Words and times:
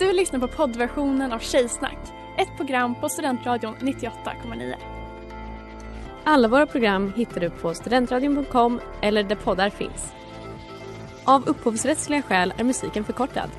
Du 0.00 0.12
lyssnar 0.12 0.40
på 0.40 0.48
poddversionen 0.48 1.32
av 1.32 1.38
Tjejsnack, 1.38 1.98
ett 2.38 2.56
program 2.56 2.94
på 3.00 3.08
Studentradion 3.08 3.74
98,9. 3.76 4.74
Alla 6.24 6.48
våra 6.48 6.66
program 6.66 7.12
hittar 7.16 7.40
du 7.40 7.50
på 7.50 7.74
studentradion.com 7.74 8.80
eller 9.02 9.22
där 9.22 9.36
poddar 9.36 9.70
finns. 9.70 10.12
Av 11.24 11.48
upphovsrättsliga 11.48 12.22
skäl 12.22 12.54
är 12.56 12.64
musiken 12.64 13.04
förkortad. 13.04 13.50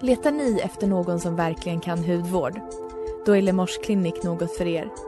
Letar 0.00 0.32
ni 0.32 0.60
efter 0.64 0.86
någon 0.86 1.20
som 1.20 1.36
verkligen 1.36 1.80
kan 1.80 2.04
hudvård? 2.04 2.60
Då 3.26 3.36
är 3.36 3.42
Lemors 3.42 3.78
Clinic 3.78 4.22
något 4.22 4.56
för 4.56 4.66
er. 4.66 5.07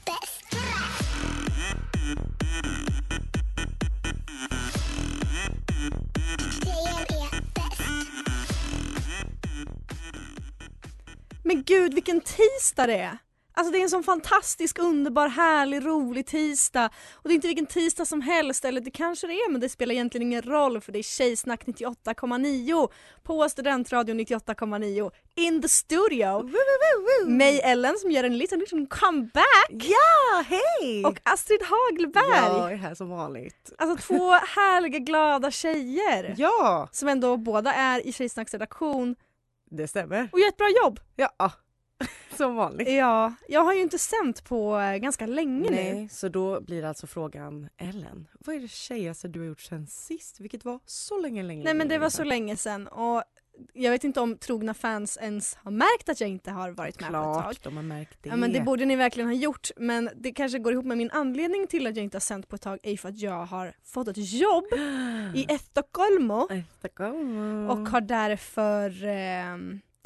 gud 11.81 11.93
vilken 11.93 12.21
tisdag 12.21 12.87
det 12.87 12.97
är! 12.97 13.17
Alltså 13.53 13.71
det 13.71 13.77
är 13.79 13.81
en 13.83 13.89
sån 13.89 14.03
fantastisk, 14.03 14.79
underbar, 14.79 15.27
härlig, 15.27 15.85
rolig 15.85 16.25
tisdag. 16.27 16.89
Och 17.13 17.23
det 17.23 17.29
är 17.29 17.35
inte 17.35 17.47
vilken 17.47 17.65
tisdag 17.65 18.05
som 18.05 18.21
helst, 18.21 18.65
eller 18.65 18.81
det 18.81 18.91
kanske 18.91 19.27
det 19.27 19.33
är 19.33 19.51
men 19.51 19.61
det 19.61 19.69
spelar 19.69 19.93
egentligen 19.93 20.27
ingen 20.27 20.41
roll 20.41 20.81
för 20.81 20.91
det 20.91 20.99
är 20.99 21.03
Tjejsnack 21.03 21.65
98,9 21.65 22.87
på 23.23 23.49
Studentradion 23.49 24.19
98,9 24.19 25.11
in 25.35 25.61
the 25.61 25.67
studio. 25.67 26.49
Mig 27.27 27.61
Ellen 27.61 27.97
som 27.97 28.11
gör 28.11 28.23
en 28.23 28.37
liten, 28.37 28.59
liten 28.59 28.87
comeback. 28.87 29.69
Ja, 29.71 30.43
hej! 30.47 31.05
Och 31.05 31.19
Astrid 31.23 31.61
Hagelberg. 31.63 32.55
Jag 32.57 32.71
är 32.71 32.75
här 32.75 32.95
som 32.95 33.09
vanligt. 33.09 33.71
Alltså 33.77 34.07
två 34.07 34.31
härliga 34.55 34.99
glada 34.99 35.51
tjejer. 35.51 36.35
Ja, 36.37 36.89
Som 36.91 37.07
ändå 37.07 37.37
båda 37.37 37.73
är 37.73 38.07
i 38.07 38.13
Tjejsnacks 38.13 38.53
redaktion 38.53 39.15
det 39.71 39.87
stämmer. 39.87 40.29
och 40.31 40.39
gör 40.39 40.47
ett 40.47 40.57
bra 40.57 40.69
jobb. 40.83 40.99
Ja, 41.15 41.51
som 42.37 42.55
vanligt. 42.55 42.89
Ja, 42.89 43.33
jag 43.47 43.63
har 43.63 43.73
ju 43.73 43.81
inte 43.81 43.99
sänt 43.99 44.43
på 44.43 44.79
eh, 44.79 44.97
ganska 44.97 45.25
länge 45.25 45.69
nu. 45.69 45.75
Nej, 45.75 46.09
så 46.09 46.29
då 46.29 46.61
blir 46.61 46.83
alltså 46.83 47.07
frågan 47.07 47.69
Ellen, 47.77 48.27
vad 48.39 48.55
är 48.55 48.59
det 48.59 48.71
tjejigaste 48.71 49.27
du 49.27 49.39
har 49.39 49.47
gjort 49.47 49.61
sen 49.61 49.87
sist? 49.87 50.39
Vilket 50.39 50.65
var 50.65 50.79
så 50.85 51.19
länge, 51.19 51.43
länge 51.43 51.63
Nej 51.63 51.73
men 51.73 51.87
det 51.87 51.97
var 51.97 52.09
så 52.09 52.23
länge 52.23 52.57
sedan 52.57 52.87
och 52.87 53.23
jag 53.73 53.91
vet 53.91 54.03
inte 54.03 54.19
om 54.19 54.37
trogna 54.37 54.73
fans 54.73 55.17
ens 55.21 55.55
har 55.55 55.71
märkt 55.71 56.09
att 56.09 56.21
jag 56.21 56.29
inte 56.29 56.51
har 56.51 56.71
varit 56.71 57.01
med 57.01 57.09
på 57.09 57.15
ett 57.15 57.23
tag. 57.23 57.43
Klart, 57.43 57.63
de 57.63 57.75
har 57.75 57.83
märkt 57.83 58.17
det. 58.21 58.29
Ja 58.29 58.35
men 58.35 58.53
det 58.53 58.61
borde 58.61 58.85
ni 58.85 58.95
verkligen 58.95 59.29
ha 59.29 59.35
gjort 59.35 59.69
men 59.77 60.09
det 60.15 60.31
kanske 60.31 60.59
går 60.59 60.73
ihop 60.73 60.85
med 60.85 60.97
min 60.97 61.11
anledning 61.11 61.67
till 61.67 61.87
att 61.87 61.95
jag 61.95 62.03
inte 62.03 62.15
har 62.15 62.21
sänt 62.21 62.47
på 62.47 62.55
ett 62.55 62.61
tag 62.61 62.79
är 62.83 62.97
för 62.97 63.09
att 63.09 63.19
jag 63.19 63.45
har 63.45 63.73
fått 63.83 64.07
ett 64.07 64.33
jobb 64.33 64.65
i 65.35 65.45
Estocolmo 65.49 66.47
Stockholm. 66.79 67.69
och 67.69 67.77
har 67.77 68.01
därför 68.01 69.05
eh, 69.05 69.57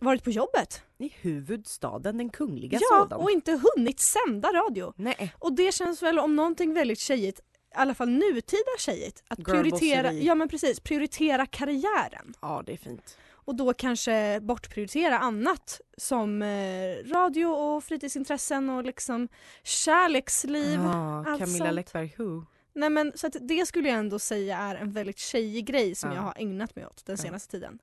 varit 0.01 0.23
på 0.23 0.29
jobbet. 0.31 0.81
I 0.97 1.09
huvudstaden, 1.21 2.17
den 2.17 2.29
kungliga 2.29 2.79
Ja, 2.81 2.97
sådan. 3.01 3.19
och 3.21 3.31
inte 3.31 3.51
hunnit 3.75 3.99
sända 3.99 4.49
radio. 4.53 4.93
Nej, 4.95 5.33
Och 5.39 5.53
det 5.53 5.73
känns 5.73 6.03
väl 6.03 6.19
om 6.19 6.35
någonting 6.35 6.73
väldigt 6.73 6.99
tjejigt, 6.99 7.39
i 7.39 7.43
alla 7.77 7.93
fall 7.93 8.09
nutida 8.09 8.71
tjejigt, 8.79 9.23
att 9.27 9.43
prioritera, 9.43 10.11
ja, 10.13 10.35
men 10.35 10.47
precis, 10.49 10.79
prioritera 10.79 11.45
karriären. 11.45 12.33
ja 12.41 12.63
det 12.65 12.73
är 12.73 12.77
fint. 12.77 13.17
Och 13.47 13.55
då 13.55 13.73
kanske 13.73 14.39
bortprioritera 14.41 15.19
annat 15.19 15.81
som 15.97 16.41
eh, 16.41 16.47
radio 17.13 17.45
och 17.45 17.83
fritidsintressen 17.83 18.69
och 18.69 18.83
liksom 18.83 19.27
kärleksliv. 19.63 20.79
Ja, 20.83 21.17
allt 21.27 21.39
Camilla 21.39 21.65
sånt. 21.65 21.73
Läckberg 21.75 22.15
Who. 22.17 22.45
Nej 22.73 22.89
men 22.89 23.11
så 23.15 23.27
att 23.27 23.35
det 23.41 23.65
skulle 23.65 23.89
jag 23.89 23.97
ändå 23.99 24.19
säga 24.19 24.57
är 24.57 24.75
en 24.75 24.91
väldigt 24.91 25.17
tjejig 25.17 25.65
grej 25.65 25.95
som 25.95 26.09
Ja. 26.09 26.15
jag 26.15 26.21
har 26.21 26.33
ägnat 26.37 26.75
mig 26.75 26.85
åt 26.85 27.05
den 27.05 27.15
Ja. 27.19 27.23
senaste 27.23 27.51
tiden. 27.51 27.79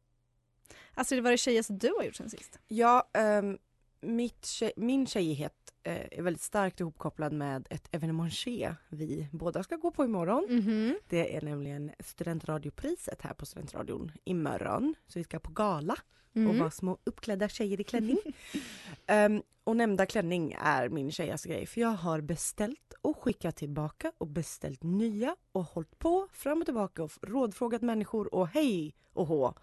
Alltså 0.95 1.15
det 1.15 1.21
var 1.21 1.31
det 1.31 1.37
tjejigaste 1.39 1.73
du 1.73 1.93
har 1.99 2.05
gjort 2.05 2.15
sen 2.15 2.31
sist? 2.31 2.59
Ja, 2.69 3.09
ehm, 3.15 3.59
mitt 4.01 4.47
tjej, 4.47 4.73
min 4.77 5.07
tjejighet 5.07 5.55
eh, 5.83 6.19
är 6.19 6.23
väldigt 6.23 6.43
starkt 6.43 6.81
ihopkopplad 6.81 7.33
med 7.33 7.67
ett 7.71 7.89
evenementier 7.95 8.77
vi 8.89 9.29
båda 9.33 9.63
ska 9.63 9.77
gå 9.77 9.91
på 9.91 10.05
imorgon. 10.05 10.47
Mhm. 10.49 10.97
Det 11.09 11.37
är 11.37 11.43
nämligen 11.43 11.91
studentradiopriset 12.01 13.23
här 13.23 13.35
på 13.35 13.47
Studentradion 13.47 14.13
imorgon. 14.25 14.95
Så 15.07 15.19
vi 15.19 15.25
ska 15.25 15.39
på 15.39 15.51
gala 15.51 15.97
och 16.31 16.37
Mm. 16.37 16.59
vara 16.59 16.71
små 16.71 16.99
uppklädda 17.05 17.49
tjejer 17.49 17.81
i 17.81 17.85
klänning. 17.85 18.19
Ehm, 19.07 19.43
och 19.65 19.77
nämnda 19.77 20.07
klänning 20.07 20.57
är 20.59 20.89
min 20.89 21.13
tjejigaste 21.13 21.49
grej 21.49 21.67
för 21.67 21.81
jag 21.81 21.89
har 21.89 22.21
beställt 22.21 22.95
och 23.03 23.23
skickat 23.23 23.57
tillbaka 23.57 24.13
och 24.19 24.27
beställt 24.27 24.83
nya 24.83 25.37
och 25.53 25.65
hållit 25.65 25.99
på 25.99 26.29
fram 26.33 26.59
och 26.61 26.65
tillbaka 26.65 27.03
och 27.03 27.13
rådfrågat 27.23 27.83
människor 27.83 28.35
och 28.35 28.49
hej 28.49 28.95
och 29.13 29.27
hå 29.27 29.55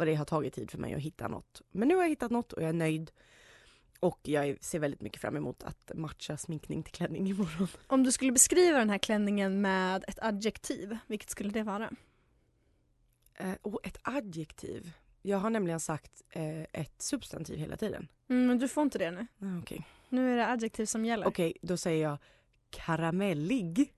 vad 0.00 0.08
det 0.08 0.14
har 0.14 0.24
tagit 0.24 0.54
tid 0.54 0.70
för 0.70 0.78
mig 0.78 0.94
att 0.94 1.00
hitta 1.00 1.28
något. 1.28 1.62
Men 1.70 1.88
nu 1.88 1.94
har 1.94 2.02
jag 2.02 2.08
hittat 2.08 2.30
något 2.30 2.52
och 2.52 2.62
jag 2.62 2.68
är 2.68 2.72
nöjd. 2.72 3.10
Och 4.00 4.20
jag 4.22 4.64
ser 4.64 4.78
väldigt 4.78 5.00
mycket 5.00 5.20
fram 5.20 5.36
emot 5.36 5.62
att 5.62 5.90
matcha 5.94 6.36
sminkning 6.36 6.82
till 6.82 6.92
klänning 6.92 7.28
imorgon. 7.28 7.68
Om 7.86 8.02
du 8.02 8.12
skulle 8.12 8.32
beskriva 8.32 8.78
den 8.78 8.90
här 8.90 8.98
klänningen 8.98 9.60
med 9.60 10.04
ett 10.08 10.18
adjektiv, 10.22 10.98
vilket 11.06 11.30
skulle 11.30 11.50
det 11.50 11.62
vara? 11.62 11.90
Eh, 13.34 13.52
och 13.62 13.86
ett 13.86 13.98
adjektiv. 14.02 14.92
Jag 15.22 15.38
har 15.38 15.50
nämligen 15.50 15.80
sagt 15.80 16.22
eh, 16.30 16.62
ett 16.62 17.02
substantiv 17.02 17.58
hela 17.58 17.76
tiden. 17.76 18.08
Mm, 18.28 18.46
men 18.46 18.58
du 18.58 18.68
får 18.68 18.82
inte 18.82 18.98
det 18.98 19.10
nu. 19.10 19.26
Ah, 19.40 19.58
Okej, 19.58 19.86
Nu 20.08 20.32
är 20.32 20.36
det 20.36 20.46
adjektiv 20.46 20.86
som 20.86 21.04
gäller. 21.04 21.26
Okej, 21.26 21.56
då 21.62 21.76
säger 21.76 22.02
jag 22.08 22.18
karamellig. 22.70 23.92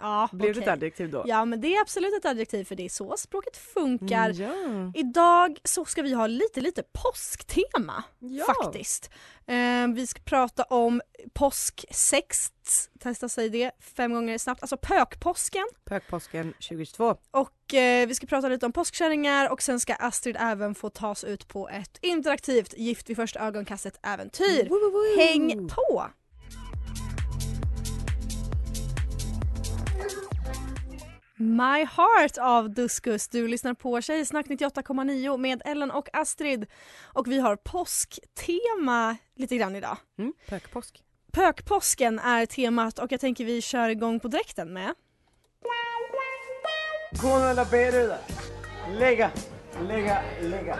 Ja, 0.00 0.28
Blev 0.32 0.54
det 0.54 0.60
okej. 0.60 0.62
ett 0.62 0.72
adjektiv 0.72 1.10
då? 1.10 1.24
Ja 1.26 1.44
men 1.44 1.60
det 1.60 1.76
är 1.76 1.80
absolut 1.80 2.14
ett 2.14 2.24
adjektiv 2.24 2.64
för 2.64 2.74
det 2.74 2.84
är 2.84 2.88
så 2.88 3.16
språket 3.16 3.56
funkar. 3.56 4.30
Ja. 4.30 4.92
Idag 4.94 5.58
så 5.64 5.84
ska 5.84 6.02
vi 6.02 6.12
ha 6.12 6.26
lite 6.26 6.60
lite 6.60 6.82
påsktema 6.92 8.02
ja. 8.18 8.44
faktiskt. 8.44 9.10
Eh, 9.46 9.88
vi 9.94 10.06
ska 10.06 10.22
prata 10.22 10.62
om 10.62 11.00
påsksex, 11.32 12.52
testa 13.00 13.28
säga 13.28 13.48
det 13.48 13.70
fem 13.80 14.14
gånger 14.14 14.38
snabbt, 14.38 14.62
alltså 14.62 14.76
pökpåsken. 14.76 15.66
Pökpåsken 15.84 16.52
2022. 16.52 17.16
Och 17.30 17.74
eh, 17.74 18.06
vi 18.08 18.14
ska 18.14 18.26
prata 18.26 18.48
lite 18.48 18.66
om 18.66 18.72
påskkärringar 18.72 19.52
och 19.52 19.62
sen 19.62 19.80
ska 19.80 19.94
Astrid 19.94 20.36
även 20.40 20.74
få 20.74 20.90
tas 20.90 21.24
ut 21.24 21.48
på 21.48 21.68
ett 21.68 21.98
interaktivt 22.00 22.74
Gift 22.76 23.10
vid 23.10 23.16
första 23.16 23.40
ögonkastet 23.40 23.98
äventyr. 24.02 24.68
Häng 25.18 25.68
på! 25.68 26.06
My 31.42 31.84
Heart 31.84 32.38
av 32.38 32.70
Duskus. 32.70 33.28
Du 33.28 33.48
lyssnar 33.48 33.74
på 33.74 34.00
Tjejsnack 34.00 34.46
98,9 34.46 35.36
med 35.36 35.62
Ellen 35.64 35.90
och 35.90 36.08
Astrid. 36.12 36.66
Och 37.02 37.26
vi 37.26 37.38
har 37.38 37.56
påsktema 37.56 39.16
lite 39.36 39.56
grann 39.56 39.76
idag. 39.76 39.96
Mm, 40.18 40.32
pökpåsk. 40.48 41.02
Pökpåsken 41.32 42.18
är 42.18 42.46
temat 42.46 42.98
och 42.98 43.12
jag 43.12 43.20
tänker 43.20 43.44
vi 43.44 43.62
kör 43.62 43.88
igång 43.88 44.20
på 44.20 44.28
direkten 44.28 44.72
med 44.72 44.94
Gå 47.22 47.38
mellan 47.38 47.66
benen 47.70 48.18
Lägga, 48.98 49.30
lägga, 49.88 50.22
lägga. 50.42 50.78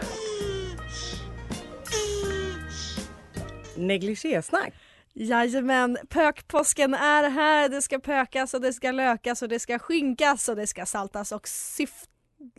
Negligésnack. 3.75 4.73
Jajamän, 5.13 5.97
pökpåsken 6.09 6.93
är 6.93 7.29
här. 7.29 7.69
Det 7.69 7.81
ska 7.81 7.99
pökas 7.99 8.53
och 8.53 8.61
det 8.61 8.73
ska 8.73 8.91
lökas 8.91 9.41
och 9.41 9.49
det 9.49 9.59
ska 9.59 9.79
skinkas 9.79 10.49
och 10.49 10.55
det 10.55 10.67
ska 10.67 10.85
saltas 10.85 11.31
och 11.31 11.45
syf- 11.47 12.07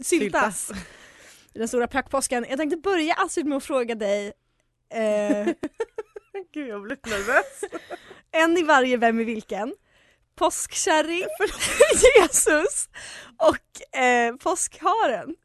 syltas. 0.03 0.71
Den 1.55 1.69
stora 1.69 1.87
pökpåsken. 1.87 2.47
Jag 2.49 2.59
tänkte 2.59 2.77
börja 2.77 3.15
Astrid 3.15 3.47
med 3.47 3.57
att 3.57 3.65
fråga 3.65 3.95
dig. 3.95 4.33
Eh, 4.95 5.47
Gud 6.55 6.69
jag 6.69 6.83
blev 6.83 6.99
nervös. 7.07 7.65
En 8.35 8.57
i 8.59 8.63
varje 8.63 8.97
Vem 8.97 9.21
i 9.21 9.25
vilken. 9.25 9.75
Påskkärring, 10.35 11.25
Jesus 12.21 12.89
och 13.37 13.99
eh, 13.99 14.37
påskharen. 14.37 15.37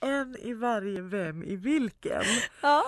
En 0.00 0.36
i 0.42 0.52
varje 0.54 1.00
vem 1.02 1.42
i 1.44 1.56
vilken? 1.56 2.22
Ja. 2.62 2.84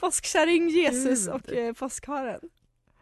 Påskkärring, 0.00 0.68
Jesus 0.68 1.26
Gud. 1.26 1.34
och 1.34 1.52
eh, 1.52 1.72
påskharen. 1.72 2.40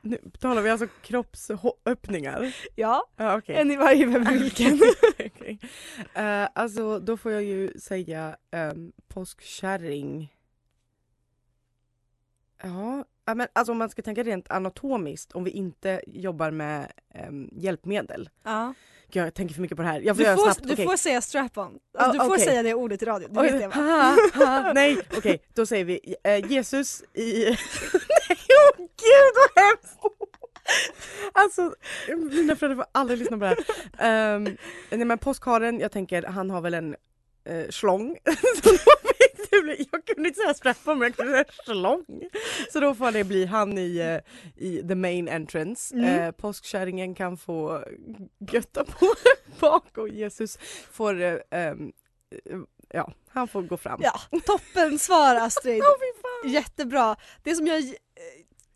Nu 0.04 0.18
talar 0.38 0.62
vi 0.62 0.70
alltså 0.70 0.86
kroppsöppningar? 1.02 2.56
Ja, 2.74 3.10
Ja 3.16 3.38
okej. 3.38 3.56
en 3.56 3.70
i 3.70 3.76
varje 3.76 4.06
vilken. 4.18 4.80
Okej. 5.18 5.58
Eh, 6.14 6.48
alltså 6.54 6.98
då 6.98 7.16
får 7.16 7.32
jag 7.32 7.42
ju 7.42 7.72
säga 7.78 8.36
um, 8.72 8.92
påskkärring. 9.08 10.32
Ja, 12.62 13.04
men 13.34 13.48
alltså 13.52 13.72
om 13.72 13.78
man 13.78 13.90
ska 13.90 14.02
tänka 14.02 14.22
rent 14.22 14.50
anatomiskt 14.50 15.32
om 15.32 15.44
vi 15.44 15.50
inte 15.50 16.00
jobbar 16.06 16.50
med 16.50 16.92
um, 17.28 17.48
hjälpmedel. 17.52 18.30
Ja. 18.44 18.74
Gud, 19.10 19.22
jag 19.26 19.34
tänker 19.34 19.54
för 19.54 19.62
mycket 19.62 19.76
på 19.76 19.82
det 19.82 19.88
här. 19.88 20.00
Jag 20.00 20.16
får 20.16 20.22
Du, 20.22 20.28
göra 20.28 20.36
får, 20.36 20.42
snabbt. 20.52 20.76
du 20.76 20.84
får 20.84 20.96
säga 20.96 21.20
strap-on. 21.20 21.64
Alltså, 21.64 21.80
Ja, 21.98 22.12
du 22.12 22.18
får 22.18 22.34
okej. 22.34 22.44
säga 22.44 22.62
det 22.62 22.74
ordet 22.74 23.02
i 23.02 23.04
radio, 23.04 23.28
du 23.28 23.40
vet 23.40 23.60
det 23.60 23.68
va? 23.68 24.72
nej, 24.74 24.98
okej 25.16 25.42
då 25.54 25.66
säger 25.66 25.84
vi 25.84 26.14
eh, 26.24 26.50
Jesus 26.52 27.02
i... 27.14 27.44
gud 28.76 29.34
vad 29.34 29.64
hemskt! 29.64 29.98
Alltså 31.32 31.74
mina 32.08 32.56
föräldrar 32.56 32.76
får 32.76 32.86
aldrig 32.92 33.18
lyssna 33.18 33.38
på 33.38 33.44
det 33.44 33.56
här. 33.98 34.34
Um, 34.36 34.56
nej 34.90 35.04
men 35.04 35.18
påskharen, 35.18 35.80
jag 35.80 35.92
tänker 35.92 36.22
han 36.22 36.50
har 36.50 36.60
väl 36.60 36.74
en 36.74 36.96
eh, 37.44 37.66
fick 39.18 39.50
det 39.50 39.62
bli, 39.62 39.88
jag 39.92 40.04
kunde 40.04 40.28
inte 40.28 40.40
säga 40.40 40.54
strap-on 40.54 40.98
men 40.98 41.06
jag 41.08 41.16
kunde 41.16 41.32
säga 41.32 41.44
schlong. 41.66 42.04
Så 42.72 42.80
då 42.80 42.94
får 42.94 43.12
det 43.12 43.24
bli 43.24 43.46
han 43.46 43.78
i, 43.78 43.96
eh, 43.96 44.66
i 44.66 44.88
the 44.88 44.94
main 44.94 45.28
entrance. 45.28 45.94
Mm. 45.94 46.06
Eh, 46.06 46.30
påskkärringen 46.30 47.14
kan 47.14 47.36
få 47.36 47.84
götta 48.50 48.84
på 48.84 49.14
bak 49.60 49.98
och 49.98 50.08
Jesus 50.08 50.58
får 50.90 51.22
eh, 51.22 51.38
eh, 51.50 51.74
Ja, 52.88 53.12
han 53.28 53.48
får 53.48 53.62
gå 53.62 53.76
fram. 53.76 54.00
Ja, 54.02 54.20
toppen 54.46 54.98
svar 54.98 55.36
Astrid. 55.36 55.82
Fan. 56.22 56.52
Jättebra. 56.52 57.16
Det 57.42 57.54
som 57.54 57.66
jag 57.66 57.78
eh, 57.78 57.94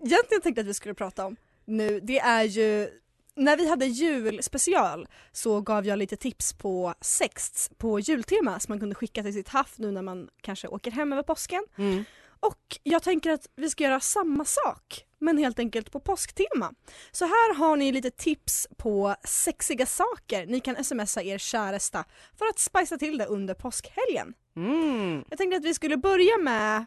egentligen 0.04 0.42
tänkte 0.42 0.60
att 0.60 0.66
vi 0.66 0.74
skulle 0.74 0.94
prata 0.94 1.26
om 1.26 1.36
nu 1.64 2.00
det 2.00 2.18
är 2.18 2.42
ju 2.42 2.90
när 3.34 3.56
vi 3.56 3.68
hade 3.68 3.86
julspecial 3.86 5.08
så 5.32 5.60
gav 5.60 5.86
jag 5.86 5.98
lite 5.98 6.16
tips 6.16 6.52
på 6.52 6.94
sexts 7.00 7.70
på 7.78 8.00
jultema 8.00 8.60
som 8.60 8.72
man 8.72 8.80
kunde 8.80 8.94
skicka 8.94 9.22
till 9.22 9.32
sitt 9.32 9.48
haff 9.48 9.74
nu 9.78 9.90
när 9.90 10.02
man 10.02 10.28
kanske 10.40 10.68
åker 10.68 10.90
hem 10.90 11.12
över 11.12 11.22
påsken. 11.22 11.66
Mm. 11.76 12.04
Och 12.40 12.78
jag 12.82 13.02
tänker 13.02 13.30
att 13.30 13.46
vi 13.56 13.70
ska 13.70 13.84
göra 13.84 14.00
samma 14.00 14.44
sak 14.44 15.04
men 15.18 15.38
helt 15.38 15.58
enkelt 15.58 15.92
på 15.92 16.00
påsktema. 16.00 16.72
Så 17.10 17.24
här 17.24 17.54
har 17.54 17.76
ni 17.76 17.92
lite 17.92 18.10
tips 18.10 18.68
på 18.76 19.14
sexiga 19.24 19.86
saker 19.86 20.46
ni 20.46 20.60
kan 20.60 20.84
smsa 20.84 21.22
er 21.22 21.38
käresta 21.38 22.04
för 22.38 22.46
att 22.46 22.58
spicea 22.58 22.98
till 22.98 23.18
det 23.18 23.26
under 23.26 23.54
påskhelgen. 23.54 24.34
Mm. 24.56 25.24
Jag 25.30 25.38
tänkte 25.38 25.56
att 25.56 25.64
vi 25.64 25.74
skulle 25.74 25.96
börja 25.96 26.38
med, 26.38 26.86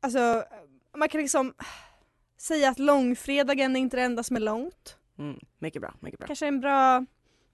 alltså 0.00 0.44
man 0.96 1.08
kan 1.08 1.20
liksom 1.20 1.54
säga 2.38 2.68
att 2.70 2.78
långfredagen 2.78 3.76
är 3.76 3.80
inte 3.80 3.96
det 3.96 4.02
enda 4.02 4.22
som 4.22 4.36
är 4.36 4.40
långt. 4.40 4.96
Mm. 5.18 5.38
Mycket 5.58 5.82
bra, 5.82 5.94
mycket 6.00 6.18
bra. 6.20 6.26
Kanske 6.26 6.46
en 6.46 6.60
bra 6.60 7.04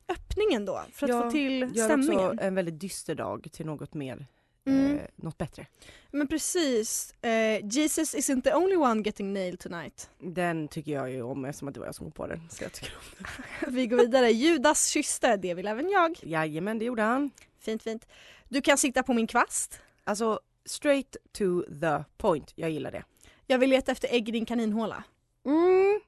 öppning 0.08 0.52
ändå 0.54 0.82
för 0.92 1.06
att 1.06 1.10
Ja, 1.10 1.22
få 1.22 1.30
till 1.30 1.70
Gör 1.76 1.84
stämningen. 1.84 2.24
också 2.30 2.44
en 2.44 2.54
väldigt 2.54 2.80
dyster 2.80 3.14
dag 3.14 3.48
till 3.52 3.66
något 3.66 3.94
mer, 3.94 4.26
Mm. 4.66 4.94
eh, 4.98 5.00
något 5.16 5.38
bättre. 5.38 5.66
Men 6.10 6.28
precis, 6.28 7.14
eh, 7.24 7.66
Jesus 7.66 8.14
isn't 8.14 8.42
the 8.42 8.54
only 8.54 8.76
one 8.76 9.02
getting 9.04 9.32
nailed 9.32 9.58
tonight. 9.60 10.10
Den 10.18 10.68
tycker 10.68 10.92
jag 10.92 11.10
ju 11.10 11.22
om 11.22 11.44
eftersom 11.44 11.68
att 11.68 11.74
det 11.74 11.80
var 11.80 11.86
jag 11.86 11.94
som 11.94 12.06
kom 12.06 12.12
på 12.12 12.26
den. 12.26 12.40
Så 12.50 12.64
jag 12.64 12.72
tycker 12.72 12.92
om 12.96 13.26
Vi 13.74 13.86
går 13.86 13.96
vidare, 13.96 14.30
Judas 14.30 14.86
kysste, 14.88 15.36
det 15.36 15.54
vill 15.54 15.66
även 15.68 15.88
jag. 15.90 16.16
den. 16.20 16.30
Jajamän, 16.30 16.78
det 16.78 16.84
gjorde 16.84 17.02
han. 17.02 17.30
Fint 17.60 17.82
fint. 17.82 18.06
Du 18.48 18.62
kan 18.62 18.78
sitta 18.78 19.02
på 19.02 19.12
min 19.14 19.26
kvast. 19.26 19.80
Alltså 20.04 20.40
straight 20.64 21.16
to 21.32 21.62
the 21.80 22.04
point. 22.16 22.52
Jag 22.54 22.70
gillar 22.70 22.92
det. 22.92 23.04
Jag 23.46 23.58
vill 23.58 23.70
leta 23.70 23.92
efter 23.92 24.08
ägg 24.14 24.28
i 24.28 24.32
din 24.32 24.46
kaninhåla. 24.46 25.04
Mm. 25.44 26.00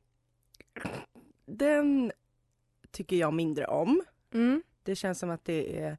Den 1.46 2.12
tycker 2.90 3.16
jag 3.16 3.34
mindre 3.34 3.66
om. 3.66 4.02
Mm. 4.34 4.62
Det 4.82 4.96
känns 4.96 5.18
som 5.18 5.30
att 5.30 5.44
det 5.44 5.78
är 5.80 5.98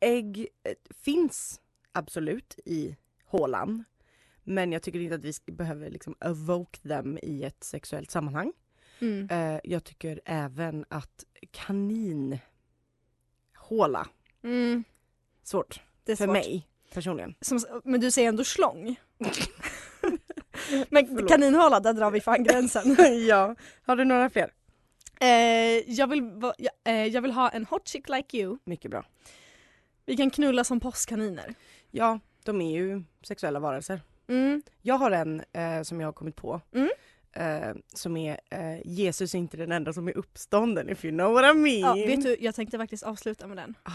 ägg 0.00 0.48
eh, 0.62 0.72
finns 0.90 1.60
absolut 1.92 2.58
i 2.64 2.96
hålan. 3.24 3.84
Men 4.44 4.72
jag 4.72 4.82
tycker 4.82 5.00
inte 5.00 5.14
att 5.14 5.24
vi 5.24 5.52
behöver 5.52 5.90
liksom 5.90 6.14
evoke 6.20 6.78
them 6.88 7.18
i 7.22 7.44
ett 7.44 7.64
sexuellt 7.64 8.10
sammanhang. 8.10 8.52
Mm. 9.00 9.28
Eh, 9.30 9.60
jag 9.64 9.84
tycker 9.84 10.20
även 10.24 10.84
att 10.88 11.24
kaninhåla, 11.50 12.40
Mm. 14.42 14.84
svårt 15.42 15.80
Det 16.04 16.12
är 16.12 16.16
för 16.16 16.24
svårt. 16.24 16.32
mig 16.32 16.68
personligen. 16.92 17.34
Som, 17.40 17.60
men 17.84 18.00
du 18.00 18.10
säger 18.10 18.28
ändå 18.28 18.44
slång. 18.44 18.96
men 20.90 21.06
Förlåt. 21.06 21.28
kaninhåla, 21.30 21.80
där 21.80 21.92
drar 21.92 22.10
vi 22.10 22.20
fan 22.20 22.44
gränsen. 22.44 22.96
ja, 23.28 23.54
har 23.86 23.96
du 23.96 24.04
några 24.04 24.30
fler? 24.30 24.50
eh, 25.20 25.28
jag, 25.92 26.06
vill, 26.06 26.22
va- 26.22 26.54
ja, 26.58 26.70
eh, 26.84 27.06
jag 27.06 27.22
vill 27.22 27.32
ha 27.32 27.48
en 27.48 27.64
hot 27.66 27.88
chick 27.88 28.08
like 28.08 28.38
you. 28.38 28.58
Mycket 28.64 28.90
bra. 28.90 29.04
Vi 30.06 30.16
kan 30.16 30.30
knulla 30.30 30.64
som 30.64 30.80
påskkaniner. 30.80 31.54
Ja, 31.90 32.20
de 32.44 32.60
är 32.60 32.76
ju 32.76 33.02
sexuella 33.22 33.58
varelser. 33.60 34.00
Mm. 34.28 34.62
Jag 34.82 34.94
har 34.98 35.10
en 35.10 35.42
eh, 35.52 35.82
som 35.82 36.00
jag 36.00 36.06
har 36.08 36.12
kommit 36.12 36.36
på. 36.36 36.60
Mm. 36.74 36.88
Eh, 37.32 37.76
som 37.94 38.16
är 38.16 38.40
eh, 38.50 38.86
Jesus 38.86 39.34
är 39.34 39.38
inte 39.38 39.56
den 39.56 39.72
enda 39.72 39.92
som 39.92 40.08
är 40.08 40.16
uppstånden 40.18 40.88
if 40.88 41.04
you 41.04 41.12
know 41.16 41.32
what 41.32 41.54
I 41.54 41.58
mean. 41.58 41.98
Ja, 41.98 42.06
vet 42.06 42.22
du, 42.22 42.36
jag 42.40 42.54
tänkte 42.54 42.78
faktiskt 42.78 43.02
avsluta 43.02 43.46
med 43.46 43.56
den. 43.56 43.74
Ah, 43.82 43.92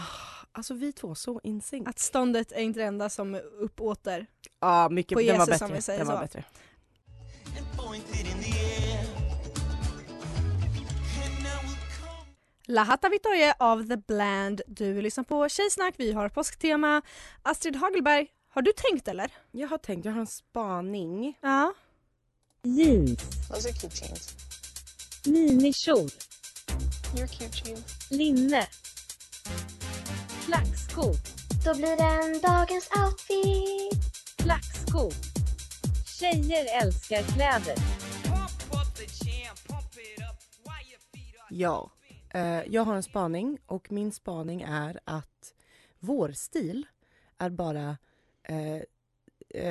alltså 0.54 0.74
vi 0.74 0.92
två, 0.92 1.14
så 1.14 1.40
in 1.42 1.60
sync. 1.60 1.88
Att 1.88 1.98
ståndet 1.98 2.52
är 2.52 2.60
inte 2.60 2.80
det 2.80 2.86
enda 2.86 3.10
som 3.10 3.34
uppåter. 3.58 4.26
Ja, 4.60 4.88
mycket. 4.88 5.16
på 5.16 5.20
den 5.20 5.38
var 5.38 5.46
Jesus, 5.46 5.62
om 5.62 5.68
bättre. 5.68 5.74
vi 5.76 5.82
säger 5.82 5.98
Den 5.98 6.08
var 6.08 6.16
så. 6.16 6.20
bättre. 6.22 6.44
La 12.66 12.82
Hatta 12.82 13.08
Vittorie 13.08 13.54
av 13.58 13.88
The 13.88 13.96
Bland. 13.96 14.62
Du 14.66 15.02
lyssnar 15.02 15.24
på 15.24 15.48
Tjejsnack, 15.48 15.94
vi 15.96 16.12
har 16.12 16.28
påsktema. 16.28 17.02
Astrid 17.42 17.76
Hagelberg, 17.76 18.26
har 18.48 18.62
du 18.62 18.72
tänkt 18.72 19.08
eller? 19.08 19.30
Jag 19.50 19.68
har 19.68 19.78
tänkt, 19.78 20.04
jag 20.04 20.12
har 20.12 20.20
en 20.20 20.26
spaning. 20.26 21.38
Ja. 21.40 21.74
Jeans. 22.62 23.20
Those 23.48 23.68
are 23.68 23.74
cute 23.74 24.04
jeans. 24.04 24.34
Minikjol. 25.26 26.08
You're 27.14 27.26
cute 27.26 27.68
jeans. 27.68 28.10
Linne. 28.10 28.66
Flackskor. 30.46 31.14
Då 31.64 31.74
blir 31.74 31.96
det 31.96 32.24
en 32.24 32.40
dagens 32.40 32.90
outfit. 33.04 34.04
Flackskor. 34.42 35.12
Tjejer 36.18 36.82
älskar 36.82 37.22
kläder. 37.22 37.74
Ja. 41.50 41.90
Eh, 42.34 42.62
jag 42.66 42.82
har 42.84 42.94
en 42.94 43.02
spaning 43.02 43.58
och 43.66 43.92
min 43.92 44.12
spaning 44.12 44.62
är 44.62 45.00
att 45.04 45.54
vår 45.98 46.32
stil 46.32 46.86
är 47.38 47.50
bara 47.50 47.96
eh, 48.42 48.80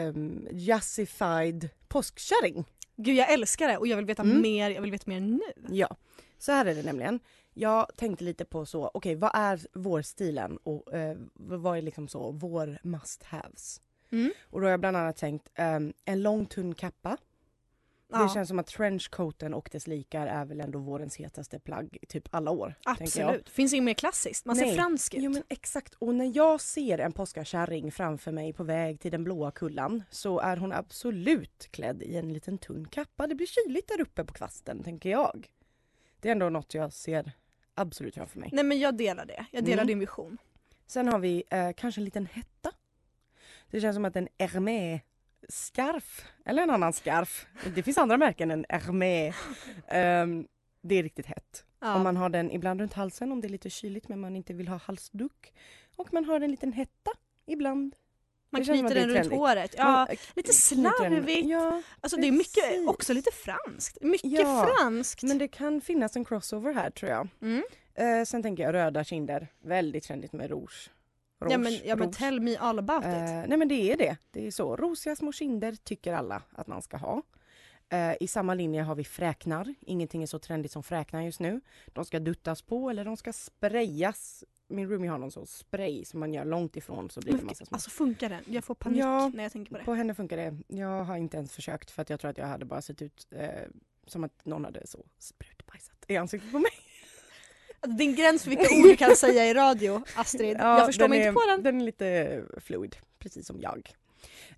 um, 0.08 0.48
jassified 0.52 1.70
påskkärring. 1.88 2.66
Gud 2.96 3.16
jag 3.16 3.34
älskar 3.34 3.68
det 3.68 3.78
och 3.78 3.88
jag 3.88 3.98
vill 3.98 4.06
veta 4.06 4.22
Mm. 4.22 4.42
mer, 4.42 4.70
jag 4.70 4.82
vill 4.82 4.92
veta 4.92 5.10
mer 5.10 5.20
nu. 5.20 5.40
Ja, 5.70 5.96
så 6.38 6.52
här 6.52 6.66
är 6.66 6.76
det 6.76 6.84
nämligen. 6.84 7.20
Jag 7.54 7.88
tänkte 7.98 8.24
lite 8.24 8.46
på 8.46 8.66
så, 8.66 8.92
okej 8.94 9.16
vad 9.16 9.32
är 9.34 9.60
vårstilen 9.74 10.58
och 10.58 10.94
eh, 10.94 11.18
vad 11.34 11.78
är 11.78 11.82
liksom 11.82 12.08
så 12.08 12.32
vår 12.32 12.78
must 12.84 13.24
haves? 13.24 13.82
Mm. 14.12 14.32
Och 14.50 14.60
då 14.62 14.66
har 14.66 14.72
jag 14.72 14.80
bland 14.80 14.98
annat 14.98 15.18
tänkt 15.18 15.50
ehm, 15.56 15.94
en 16.06 16.22
lång 16.22 16.46
tunn 16.46 16.76
kappa. 16.76 17.10
Det 18.08 18.20
Ja, 18.20 18.30
känns 18.34 18.48
som 18.50 18.60
att 18.60 18.68
trenchcoaten 18.68 19.54
och 19.54 19.70
dess 19.72 19.88
likar 19.88 20.28
är 20.28 20.46
väl 20.46 20.62
ändå 20.62 20.80
vårens 20.80 21.16
hetaste 21.16 21.60
plagg 21.60 21.98
typ 22.08 22.28
alla 22.32 22.52
år. 22.52 22.76
absolut. 22.86 23.50
Finns 23.50 23.74
inget 23.74 23.84
mer 23.84 23.94
klassiskt. 23.94 24.46
Man 24.46 24.56
ser 24.56 24.66
Nej. 24.66 24.76
fransk 24.76 25.14
ut. 25.14 25.24
Jo 25.24 25.32
men 25.32 25.44
exakt 25.50 25.94
och 25.94 26.16
när 26.16 26.32
jag 26.38 26.62
ser 26.62 26.98
en 26.98 27.12
påskakärring 27.12 27.92
framför 27.92 28.32
mig 28.32 28.54
på 28.54 28.64
väg 28.64 29.00
till 29.00 29.12
den 29.12 29.24
blåa 29.24 29.52
kullan 29.52 30.04
så 30.10 30.40
är 30.40 30.58
hon 30.58 30.72
absolut 30.74 31.68
klädd 31.72 32.04
i 32.04 32.18
en 32.18 32.34
liten 32.34 32.58
tunn 32.58 32.88
kappa. 32.88 33.28
Det 33.28 33.36
blir 33.36 33.48
kyligt 33.48 33.88
där 33.88 34.02
uppe 34.02 34.24
på 34.26 34.34
kvasten 34.34 34.84
tänker 34.84 35.10
jag. 35.10 35.48
Det 36.20 36.28
är 36.28 36.32
ändå 36.32 36.50
något 36.50 36.74
jag 36.74 36.94
ser 36.94 37.32
absolut 37.76 38.16
framför 38.16 38.40
mig. 38.40 38.50
Nej 38.54 38.64
men 38.64 38.80
jag 38.80 38.98
delar 38.98 39.26
det. 39.26 39.46
Jag 39.52 39.64
delar 39.64 39.84
Mm. 39.84 39.88
din 39.88 40.00
vision. 40.00 40.38
Sen 40.88 41.08
har 41.08 41.20
vi 41.20 41.44
eh, 41.50 41.70
kanske 41.78 42.02
en 42.02 42.06
liten 42.06 42.26
hetta. 42.26 42.72
Det 43.72 43.82
känns 43.82 43.96
som 43.96 44.06
att 44.06 44.16
en 44.16 44.28
Hermé 44.40 45.00
scarf 45.50 46.26
eller 46.46 46.64
en 46.64 46.70
annan 46.70 46.94
scarf. 46.94 47.48
Det 47.76 47.84
finns 47.84 47.98
andra 47.98 48.18
märken 48.18 48.52
än 48.52 48.66
Hermé. 48.70 49.34
Ehm, 49.88 50.48
det 50.82 50.96
är 50.96 51.04
riktigt 51.04 51.26
hett. 51.26 51.66
Ja. 51.80 51.96
Om 51.96 52.04
man 52.04 52.18
har 52.18 52.30
den 52.30 52.52
ibland 52.52 52.80
runt 52.80 52.94
halsen 52.94 53.32
om 53.32 53.42
det 53.42 53.48
är 53.48 53.50
lite 53.50 53.70
kyligt 53.70 54.08
men 54.08 54.20
man 54.20 54.36
inte 54.36 54.54
vill 54.54 54.68
ha 54.68 54.78
halsduk. 54.78 55.54
Och 55.96 56.14
man 56.14 56.26
har 56.26 56.42
en 56.42 56.52
liten 56.52 56.74
hetta 56.74 57.12
ibland 57.46 57.96
Man 58.54 58.66
som 58.66 58.78
knyter 58.78 58.96
den 58.96 59.10
runt 59.10 59.32
håret. 59.34 59.76
Ja, 59.78 59.84
Man, 59.92 60.08
eh, 60.10 60.18
lite 60.36 60.54
slarvigt. 60.54 61.48
Ja, 61.48 61.82
Alltså 62.02 62.18
det 62.18 62.28
är 62.28 62.32
mycket, 62.32 62.64
precis. 62.70 62.88
också 62.88 63.14
lite 63.14 63.32
franskt. 63.32 63.98
Mycket 64.02 64.32
Ja, 64.32 64.70
franskt. 64.78 65.24
men 65.24 65.38
det 65.38 65.48
kan 65.48 65.82
finnas 65.82 66.16
en 66.16 66.26
crossover 66.26 66.74
här 66.74 66.90
tror 66.90 67.12
jag. 67.12 67.28
Mm. 67.42 67.64
Eh, 67.96 68.26
sen 68.26 68.44
tänker 68.44 68.64
jag 68.64 68.74
röda 68.74 69.04
kinder, 69.04 69.48
väldigt 69.64 70.04
trendigt 70.04 70.34
med 70.34 70.50
rouge. 70.50 70.90
Ja 71.40 71.46
Rouge, 71.48 71.60
men, 71.60 71.74
ja 71.74 71.96
men 71.96 72.00
rouge. 72.08 72.18
tell 72.18 72.40
me 72.42 72.58
all 72.58 72.80
about 72.80 73.04
Eh, 73.06 73.10
it. 73.44 73.50
nej 73.50 73.58
men 73.58 73.68
det 73.68 73.92
är 73.92 73.98
det. 73.98 74.18
Det 74.32 74.48
är 74.48 74.52
så. 74.52 74.76
Rosiga 74.76 75.16
små 75.16 75.32
kinder 75.32 75.76
tycker 75.84 76.14
alla 76.14 76.42
att 76.52 76.68
man 76.68 76.82
ska 76.82 76.98
ha. 76.98 77.22
Eh, 77.94 78.16
I 78.20 78.28
samma 78.28 78.54
linje 78.54 78.82
har 78.82 78.96
vi 78.96 79.04
fräknar. 79.04 79.74
Ingenting 79.82 80.24
är 80.24 80.28
så 80.28 80.40
trendigt 80.40 80.72
som 80.72 80.84
fräknar 80.84 81.22
just 81.22 81.40
nu. 81.40 81.62
De 81.88 82.06
ska 82.06 82.20
duttas 82.20 82.62
på 82.62 82.90
eller 82.90 83.06
de 83.06 83.18
ska 83.18 83.34
sprayas. 83.34 84.44
Min 84.68 84.90
roomie 84.90 85.10
har 85.10 85.18
någon 85.18 85.32
sån 85.32 85.48
spray 85.48 86.06
som 86.06 86.20
man 86.20 86.34
gör 86.34 86.46
långt 86.46 86.78
ifrån 86.78 87.10
så 87.10 87.20
blir 87.20 87.38
det 87.38 87.44
massa 87.44 87.66
små. 87.66 87.76
alltså 87.76 87.90
funkar 87.90 88.30
den? 88.30 88.44
Jag 88.48 88.64
får 88.64 88.76
panik 88.76 89.00
Ja, 89.00 89.32
när 89.34 89.44
jag 89.44 89.52
tänker 89.52 89.72
på 89.72 89.78
det. 89.78 89.84
På 89.84 89.94
henne 89.94 90.16
funkar 90.16 90.38
det. 90.38 90.58
Jag 90.68 91.04
har 91.04 91.18
inte 91.18 91.38
ens 91.38 91.54
försökt 91.54 91.92
för 91.92 92.02
att 92.02 92.10
jag 92.10 92.20
tror 92.20 92.32
att 92.32 92.38
jag 92.38 92.48
hade 92.48 92.66
bara 92.66 92.82
sett 92.82 93.02
ut 93.02 93.28
eh, 93.32 93.50
som 94.08 94.24
att 94.24 94.46
någon 94.46 94.66
hade 94.66 94.88
så 94.88 95.06
sprutbajsat 95.18 96.06
i 96.08 96.18
ansiktet 96.18 96.52
på 96.52 96.60
mig. 96.60 96.72
Alltså, 97.80 97.98
Din 97.98 98.16
gräns 98.16 98.44
för 98.44 98.50
vilka 98.50 98.76
ord 98.76 98.84
du 98.84 98.96
kan 98.96 99.16
säga 99.16 99.46
i 99.46 99.54
radio, 99.54 100.04
Astrid. 100.16 100.58
Ja, 100.60 100.78
jag 100.78 100.86
förstår 100.86 101.08
mig 101.08 101.20
är, 101.22 101.28
inte 101.28 101.42
på 101.42 101.48
den. 101.48 101.64
Den 101.64 101.82
är 101.82 101.86
lite 101.86 102.42
fluid, 102.58 102.96
precis 103.20 103.48
som 103.48 103.62
jag. 103.62 103.94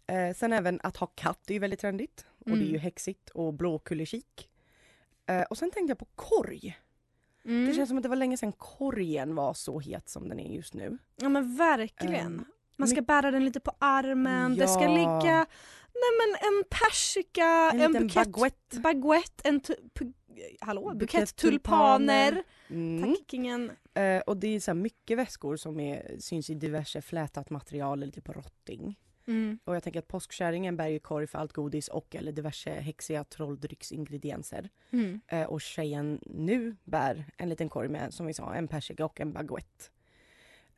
Eh, 0.07 0.33
sen 0.35 0.53
även 0.53 0.79
att 0.83 0.97
ha 0.97 1.07
katt 1.07 1.49
är 1.49 1.53
ju 1.53 1.59
väldigt 1.59 1.79
trendigt. 1.79 2.25
Och 2.45 2.51
det 2.51 2.63
är 2.63 2.65
ju 2.65 2.69
Mm. 2.69 2.81
häxigt 2.81 3.29
och 3.29 3.53
blåkullekik. 3.53 4.49
Eh, 5.25 5.41
och 5.41 5.57
sen 5.57 5.71
tänkte 5.71 5.91
jag 5.91 5.97
på 5.99 6.07
korg. 6.15 6.77
Mm. 7.45 7.65
Det 7.65 7.73
känns 7.73 7.89
som 7.89 7.97
att 7.97 8.03
det 8.03 8.09
var 8.09 8.15
länge 8.15 8.37
sedan 8.37 8.51
korgen 8.51 9.35
var 9.35 9.53
så 9.53 9.79
het 9.79 10.09
som 10.09 10.29
den 10.29 10.39
är 10.39 10.55
just 10.55 10.73
nu. 10.73 10.97
Ja 11.15 11.29
men 11.29 11.55
verkligen. 11.57 12.25
Ehm, 12.39 12.45
Man 12.77 12.87
ska 12.87 13.01
bära 13.01 13.31
den 13.31 13.45
lite 13.45 13.59
på 13.59 13.71
armen, 13.79 14.55
det 14.55 14.67
ska 14.67 14.81
Ja. 14.83 14.95
ligga 14.95 15.45
nej 15.93 16.11
men 16.19 16.35
en 16.49 16.63
persika, 16.69 17.71
En 17.73 17.81
en, 17.81 17.91
bukett, 17.93 18.13
baguette. 18.27 18.79
baguette 18.79 19.49
en 19.49 19.61
hallå, 20.59 20.93
Bukett 20.95 21.35
tulpaner. 21.35 22.43
Mm. 22.69 23.03
Tack 23.15 23.31
kingen. 23.31 23.71
Eh, 23.93 24.19
och 24.19 24.37
det 24.37 24.47
är 24.47 24.59
så 24.59 24.73
mycket 24.73 25.17
väskor 25.17 25.55
som 25.57 25.79
är, 25.79 26.15
syns 26.19 26.49
i 26.49 26.53
diverse 26.53 27.01
flätat 27.01 27.49
material 27.49 28.03
eller 28.03 28.11
typ 28.13 28.29
rotting. 28.29 28.99
Mm. 29.27 29.59
Och 29.63 29.75
jag 29.75 29.83
tänker 29.83 29.99
att 29.99 30.07
påskkärringen 30.07 30.77
bär 30.77 30.87
ju 30.87 30.99
korg 30.99 31.27
för 31.27 31.39
allt 31.39 31.53
godis 31.53 31.87
och 31.87 32.15
eller 32.15 32.31
diverse 32.31 32.69
häxiga 32.69 33.23
trolldrycksingredienser. 33.23 34.69
Mm. 34.91 35.21
Eh, 35.27 35.43
och 35.43 35.61
tjejen 35.61 36.19
nu 36.25 36.75
bär 36.83 37.25
en 37.37 37.49
liten 37.49 37.69
korg 37.69 37.89
med, 37.89 38.13
som 38.13 38.25
vi 38.25 38.33
sa, 38.33 38.53
en 38.53 38.67
persika 38.67 39.05
och 39.05 39.21
en 39.21 39.33
baguette. 39.33 39.85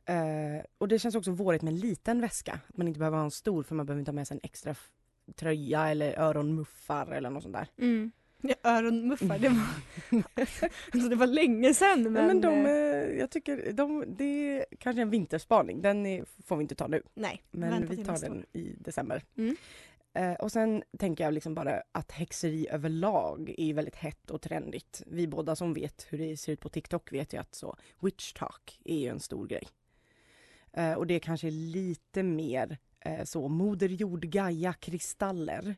Eh, 0.04 0.64
och 0.78 0.88
det 0.88 0.98
känns 0.98 1.14
också 1.14 1.30
vårigt 1.30 1.62
med 1.62 1.72
en 1.72 1.80
liten 1.80 2.20
väska. 2.20 2.60
Att 2.68 2.76
man 2.76 2.88
inte 2.88 2.98
behöver 2.98 3.16
ha 3.16 3.24
en 3.24 3.30
stor 3.30 3.62
för 3.62 3.74
man 3.74 3.86
behöver 3.86 4.00
inte 4.00 4.10
ha 4.10 4.14
med 4.14 4.28
sig 4.28 4.34
en 4.34 4.40
extra 4.42 4.74
tröja 5.34 5.88
eller 5.88 6.18
öronmuffar 6.18 7.06
eller 7.06 7.30
något 7.30 7.42
sånt 7.42 7.54
där. 7.54 7.68
Mm. 7.78 8.12
Ja, 8.42 8.54
öronmuffar, 8.62 9.38
det 9.38 9.48
var, 9.48 9.66
alltså, 10.92 11.08
det 11.08 11.16
var 11.16 11.26
länge 11.26 11.74
sedan 11.74 12.02
men, 12.02 12.12
Men, 12.12 12.26
men 12.26 12.40
de, 12.40 12.66
eh, 12.66 12.72
eh, 12.72 13.18
jag 13.18 13.30
tycker, 13.30 13.72
de, 13.72 14.04
det 14.08 14.24
är 14.24 14.66
kanske 14.78 15.02
en 15.02 15.10
vinterspaning. 15.10 15.82
Den 15.82 16.06
är, 16.06 16.24
får 16.46 16.56
vi 16.56 16.62
inte 16.62 16.74
ta 16.74 16.86
nu. 16.86 17.02
nej. 17.14 17.42
Men 17.50 17.86
vi 17.86 18.04
tar 18.04 18.18
den 18.18 18.46
i 18.52 18.74
december. 18.78 19.22
Mm. 19.36 19.56
Eh, 20.14 20.32
och 20.32 20.52
sen 20.52 20.82
tänker 20.98 21.24
jag 21.24 21.34
liksom 21.34 21.54
bara 21.54 21.82
att 21.92 22.12
häxeri 22.12 22.68
överlag 22.70 23.54
är 23.58 23.74
väldigt 23.74 23.96
hett 23.96 24.30
och 24.30 24.42
trendigt. 24.42 25.02
Vi 25.06 25.26
båda 25.26 25.56
som 25.56 25.74
vet 25.74 26.06
hur 26.08 26.18
det 26.18 26.36
ser 26.36 26.52
ut 26.52 26.60
på 26.60 26.68
TikTok 26.68 27.12
vet 27.12 27.32
ju 27.32 27.40
att 27.40 27.54
så 27.54 27.76
witch 28.00 28.32
talk 28.32 28.80
är 28.84 28.98
ju 28.98 29.08
en 29.08 29.20
stor 29.20 29.46
grej. 29.46 29.68
Eh, 30.72 30.92
och 30.92 31.06
det 31.06 31.14
är 31.14 31.18
kanske 31.18 31.50
lite 31.50 32.22
mer 32.22 32.78
eh, 33.00 33.24
så 33.24 33.48
moder 33.48 33.88
jord, 33.88 34.24
Gaia, 34.24 34.72
kristaller. 34.72 35.76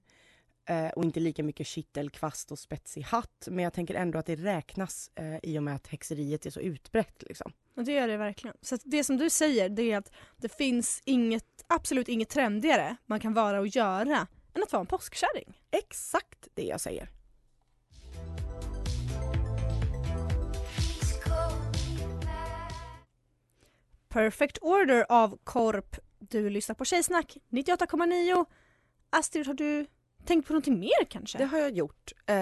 Eh, 0.70 0.88
och 0.88 1.04
inte 1.04 1.20
lika 1.20 1.42
mycket 1.42 1.66
kittel, 1.66 2.10
kvast 2.10 2.52
och 2.52 2.58
spetsig 2.58 3.02
hatt. 3.02 3.48
Men 3.50 3.64
jag 3.64 3.72
tänker 3.72 3.94
ändå 3.94 4.18
att 4.18 4.26
det 4.26 4.36
räknas 4.36 5.10
eh, 5.14 5.36
i 5.42 5.58
och 5.58 5.62
med 5.62 5.74
att 5.74 5.86
häxeriet 5.86 6.46
är 6.46 6.50
så 6.50 6.60
utbrett. 6.60 7.22
Liksom. 7.22 7.52
Och 7.76 7.84
det 7.84 7.92
gör 7.92 8.08
det 8.08 8.16
verkligen. 8.16 8.56
Så 8.62 8.78
det 8.84 9.04
som 9.04 9.16
du 9.16 9.30
säger 9.30 9.68
det 9.68 9.92
är 9.92 9.98
att 9.98 10.12
det 10.36 10.56
finns 10.56 11.02
inget, 11.04 11.64
absolut 11.66 12.08
inget 12.08 12.28
trendigare 12.28 12.96
man 13.06 13.20
kan 13.20 13.34
vara 13.34 13.60
och 13.60 13.66
göra 13.66 14.26
än 14.54 14.62
att 14.62 14.72
vara 14.72 14.80
en 14.80 14.86
påskkärring. 14.86 15.58
Exakt 15.70 16.48
det 16.54 16.64
jag 16.64 16.80
säger. 16.80 17.10
Perfect 24.08 24.58
Order 24.60 25.06
av 25.08 25.38
Korp. 25.44 25.96
Du 26.18 26.50
lyssnar 26.50 26.74
på 26.74 26.84
Tjejsnack 26.84 27.36
98,9. 27.48 28.44
Astrid, 29.10 29.46
har 29.46 29.54
du 29.54 29.86
tänkt 30.24 30.46
på 30.46 30.52
någonting 30.52 30.78
mer 30.80 31.04
kanske? 31.08 31.38
Det 31.38 31.44
har 31.44 31.58
jag 31.58 31.70
gjort. 31.70 32.12
Eh, 32.26 32.36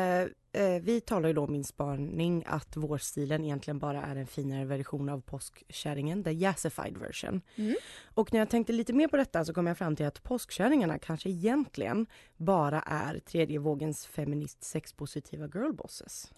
eh, 0.63 0.83
vi 0.83 1.01
talar 1.01 1.29
ju 1.29 1.35
då 1.35 1.45
om 1.45 1.53
min 1.53 1.65
spaning 1.65 2.45
att 2.47 2.77
vårstilen 2.77 3.45
egentligen 3.45 3.79
bara 3.79 4.03
är 4.03 4.17
en 4.17 4.27
finare 4.27 4.65
version 4.65 5.09
av 5.09 5.21
påskkärringen, 5.21 6.25
the 6.25 6.31
yassified 6.31 6.97
version. 6.99 7.41
Mm. 7.57 7.77
Och 8.15 8.33
när 8.33 8.39
jag 8.39 8.51
tänkte 8.51 8.73
lite 8.73 8.93
mer 8.93 9.09
på 9.09 9.17
detta 9.17 9.45
så 9.45 9.55
kom 9.55 9.67
jag 9.67 9.79
fram 9.79 9.97
till 9.97 10.07
att 10.07 10.23
påskkärringarna 10.23 10.99
kanske 10.99 11.29
egentligen 11.31 12.07
bara 12.37 12.81
är 12.81 13.19
tredje 13.19 13.59
vågens 13.59 14.07
feminist 14.07 14.65
sexpositiva 14.65 15.49
girlbosses. 15.49 16.33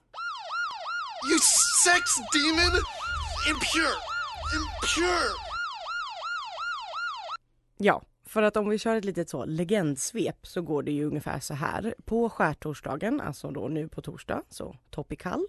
You 1.31 1.39
sex 1.85 2.03
demon! 2.33 2.75
Impure! 3.51 3.95
Impure! 4.57 5.51
Ja, 7.83 8.03
för 8.31 8.43
att 8.43 8.57
om 8.57 8.69
vi 8.69 8.79
kör 8.79 8.97
ett 8.97 9.05
litet 9.05 9.29
så 9.29 9.45
legendsvep 9.45 10.47
så 10.47 10.63
går 10.63 10.83
det 10.83 10.93
ju 10.93 11.05
ungefär 11.05 11.41
så 11.41 11.55
här. 11.55 11.95
På 12.05 12.31
skärtorsdagen, 12.31 13.21
alltså 13.21 13.51
då 13.51 13.69
nu 13.69 13.89
på 13.89 14.03
torsdag, 14.03 14.43
så 14.49 14.77
topikall, 14.91 15.47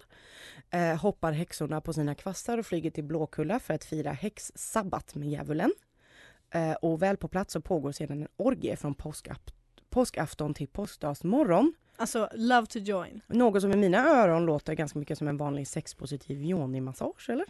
eh, 0.70 0.96
hoppar 0.96 1.32
häxorna 1.32 1.80
på 1.80 1.92
sina 1.92 2.14
kvastar 2.14 2.58
och 2.58 2.66
flyger 2.66 2.90
till 2.90 3.04
Blåkulla 3.04 3.60
för 3.60 3.74
att 3.74 3.84
fira 3.84 4.10
häxsabbat 4.12 5.14
med 5.14 5.28
djävulen. 5.28 5.72
Eh, 6.50 6.72
och 6.72 7.02
väl 7.02 7.16
på 7.16 7.28
plats 7.28 7.52
så 7.52 7.60
pågår 7.60 7.92
sedan 7.92 8.22
en 8.22 8.28
orgie 8.36 8.76
från 8.76 8.94
påskaft- 8.94 9.52
påskafton 9.90 10.54
till 10.54 10.68
påskdagsmorgon. 10.68 11.74
Alltså, 11.96 12.28
love 12.34 12.66
to 12.66 12.78
join. 12.78 13.20
Något 13.26 13.62
som 13.62 13.72
i 13.72 13.76
mina 13.76 14.08
öron 14.08 14.46
låter 14.46 14.74
ganska 14.74 14.98
mycket 14.98 15.18
som 15.18 15.28
en 15.28 15.36
vanlig 15.36 15.68
sexpositiv 15.68 16.38
yoni-massage, 16.42 17.30
eller? 17.30 17.46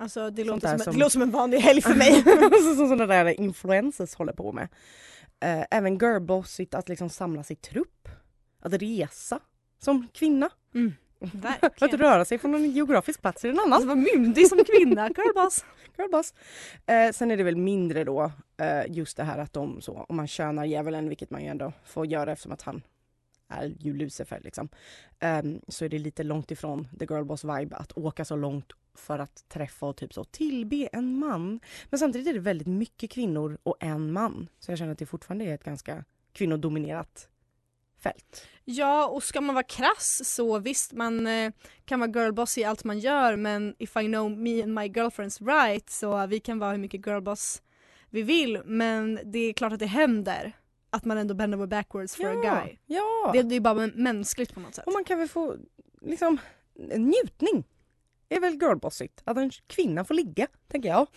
Alltså 0.00 0.30
det 0.30 0.44
låter 0.44 0.68
som, 0.68 0.78
som- 0.78 0.92
det 0.92 0.98
låter 0.98 1.10
som 1.10 1.22
en 1.22 1.30
vanlig 1.30 1.58
helg 1.58 1.82
för 1.82 1.94
mig. 1.94 2.22
som 2.76 2.76
sådana 2.88 3.06
där 3.06 3.40
influencers 3.40 4.14
håller 4.14 4.32
på 4.32 4.52
med. 4.52 4.68
Eh, 5.40 5.64
även 5.70 5.98
girlbossigt 5.98 6.74
att 6.74 6.88
liksom 6.88 7.08
samla 7.10 7.42
sig 7.42 7.56
trupp. 7.56 8.08
Att 8.62 8.72
resa 8.72 9.40
som 9.78 10.08
kvinna. 10.14 10.50
Mm, 10.74 10.94
Att 11.20 11.34
verkligen. 11.34 11.98
röra 12.00 12.24
sig 12.24 12.38
från 12.38 12.54
en 12.54 12.70
geografisk 12.70 13.20
plats 13.22 13.40
till 13.40 13.50
en 13.50 13.58
annan. 13.58 13.72
Alltså 13.72 13.86
vara 13.88 13.96
myndig 14.14 14.48
som 14.48 14.58
kvinna, 14.64 15.08
girlboss. 15.16 15.64
Girlboss. 15.98 16.34
Eh, 16.86 17.12
sen 17.12 17.30
är 17.30 17.36
det 17.36 17.42
väl 17.42 17.56
mindre 17.56 18.04
då 18.04 18.32
eh, 18.56 18.82
just 18.88 19.16
det 19.16 19.24
här 19.24 19.38
att 19.38 19.52
de 19.52 19.80
så, 19.80 20.06
om 20.08 20.16
man 20.16 20.26
könar 20.26 20.64
djävulen, 20.64 21.08
vilket 21.08 21.30
man 21.30 21.42
ju 21.42 21.48
ändå 21.48 21.72
får 21.84 22.06
göra 22.06 22.32
eftersom 22.32 22.52
att 22.52 22.62
han 22.62 22.82
är 23.48 23.74
ju 23.78 23.94
Lucifer 23.94 24.40
liksom. 24.44 24.68
ehm, 25.18 25.60
så 25.68 25.84
är 25.84 25.88
det 25.88 25.98
lite 25.98 26.22
långt 26.22 26.50
ifrån 26.50 26.88
the 26.98 27.06
girlboss 27.06 27.44
vibe 27.44 27.76
att 27.76 27.92
åka 27.98 28.24
så 28.24 28.36
långt 28.36 28.72
för 28.98 29.18
att 29.18 29.48
träffa 29.48 29.86
och 29.86 29.96
typ 29.96 30.14
så 30.14 30.24
tillbe 30.24 30.88
en 30.92 31.18
man. 31.18 31.60
Men 31.90 31.98
samtidigt 31.98 32.28
är 32.28 32.32
det 32.32 32.40
väldigt 32.40 32.68
mycket 32.68 33.10
kvinnor 33.10 33.58
och 33.62 33.76
en 33.80 34.12
man. 34.12 34.48
Så 34.58 34.70
jag 34.70 34.78
känner 34.78 34.92
att 34.92 34.98
det 34.98 35.06
fortfarande 35.06 35.44
är 35.44 35.54
ett 35.54 35.64
ganska 35.64 36.04
kvinnodominerat 36.32 37.28
fält. 37.98 38.46
Ja, 38.64 39.08
och 39.08 39.22
ska 39.22 39.40
man 39.40 39.54
vara 39.54 39.62
krass 39.62 40.20
så 40.24 40.58
visst, 40.58 40.92
man 40.92 41.26
eh, 41.26 41.52
kan 41.84 42.00
vara 42.00 42.10
girlboss 42.10 42.58
i 42.58 42.64
allt 42.64 42.84
man 42.84 42.98
gör 42.98 43.36
men 43.36 43.74
if 43.78 43.96
I 43.96 44.04
know 44.04 44.30
me 44.30 44.62
and 44.62 44.74
my 44.74 44.86
girlfriends 44.86 45.40
right 45.40 45.90
så 45.90 46.26
vi 46.26 46.40
kan 46.40 46.58
vara 46.58 46.70
hur 46.70 46.78
mycket 46.78 47.06
girlboss 47.06 47.62
vi 48.10 48.22
vill 48.22 48.62
men 48.64 49.20
det 49.24 49.38
är 49.38 49.52
klart 49.52 49.72
att 49.72 49.78
det 49.78 49.86
händer 49.86 50.52
att 50.90 51.04
man 51.04 51.18
ändå 51.18 51.34
bend 51.34 51.54
over 51.54 51.66
backwards 51.66 52.16
for 52.16 52.26
a 52.26 52.34
guy. 52.34 52.76
Ja! 52.86 53.30
Det, 53.32 53.42
det 53.42 53.54
är 53.54 53.60
bara 53.60 53.90
mänskligt 53.94 54.54
på 54.54 54.60
något 54.60 54.74
sätt. 54.74 54.86
Och 54.86 54.92
man 54.92 55.04
kan 55.04 55.18
väl 55.18 55.28
få 55.28 55.56
liksom 56.00 56.38
njutning. 56.96 57.64
Är 58.28 58.40
väl 58.40 58.58
girlbossigt. 58.58 59.22
Att 59.24 59.36
en 59.36 59.50
kvinna 59.66 60.04
får 60.04 60.14
ligga, 60.14 60.46
tänker 60.68 60.88
jag. 60.88 61.06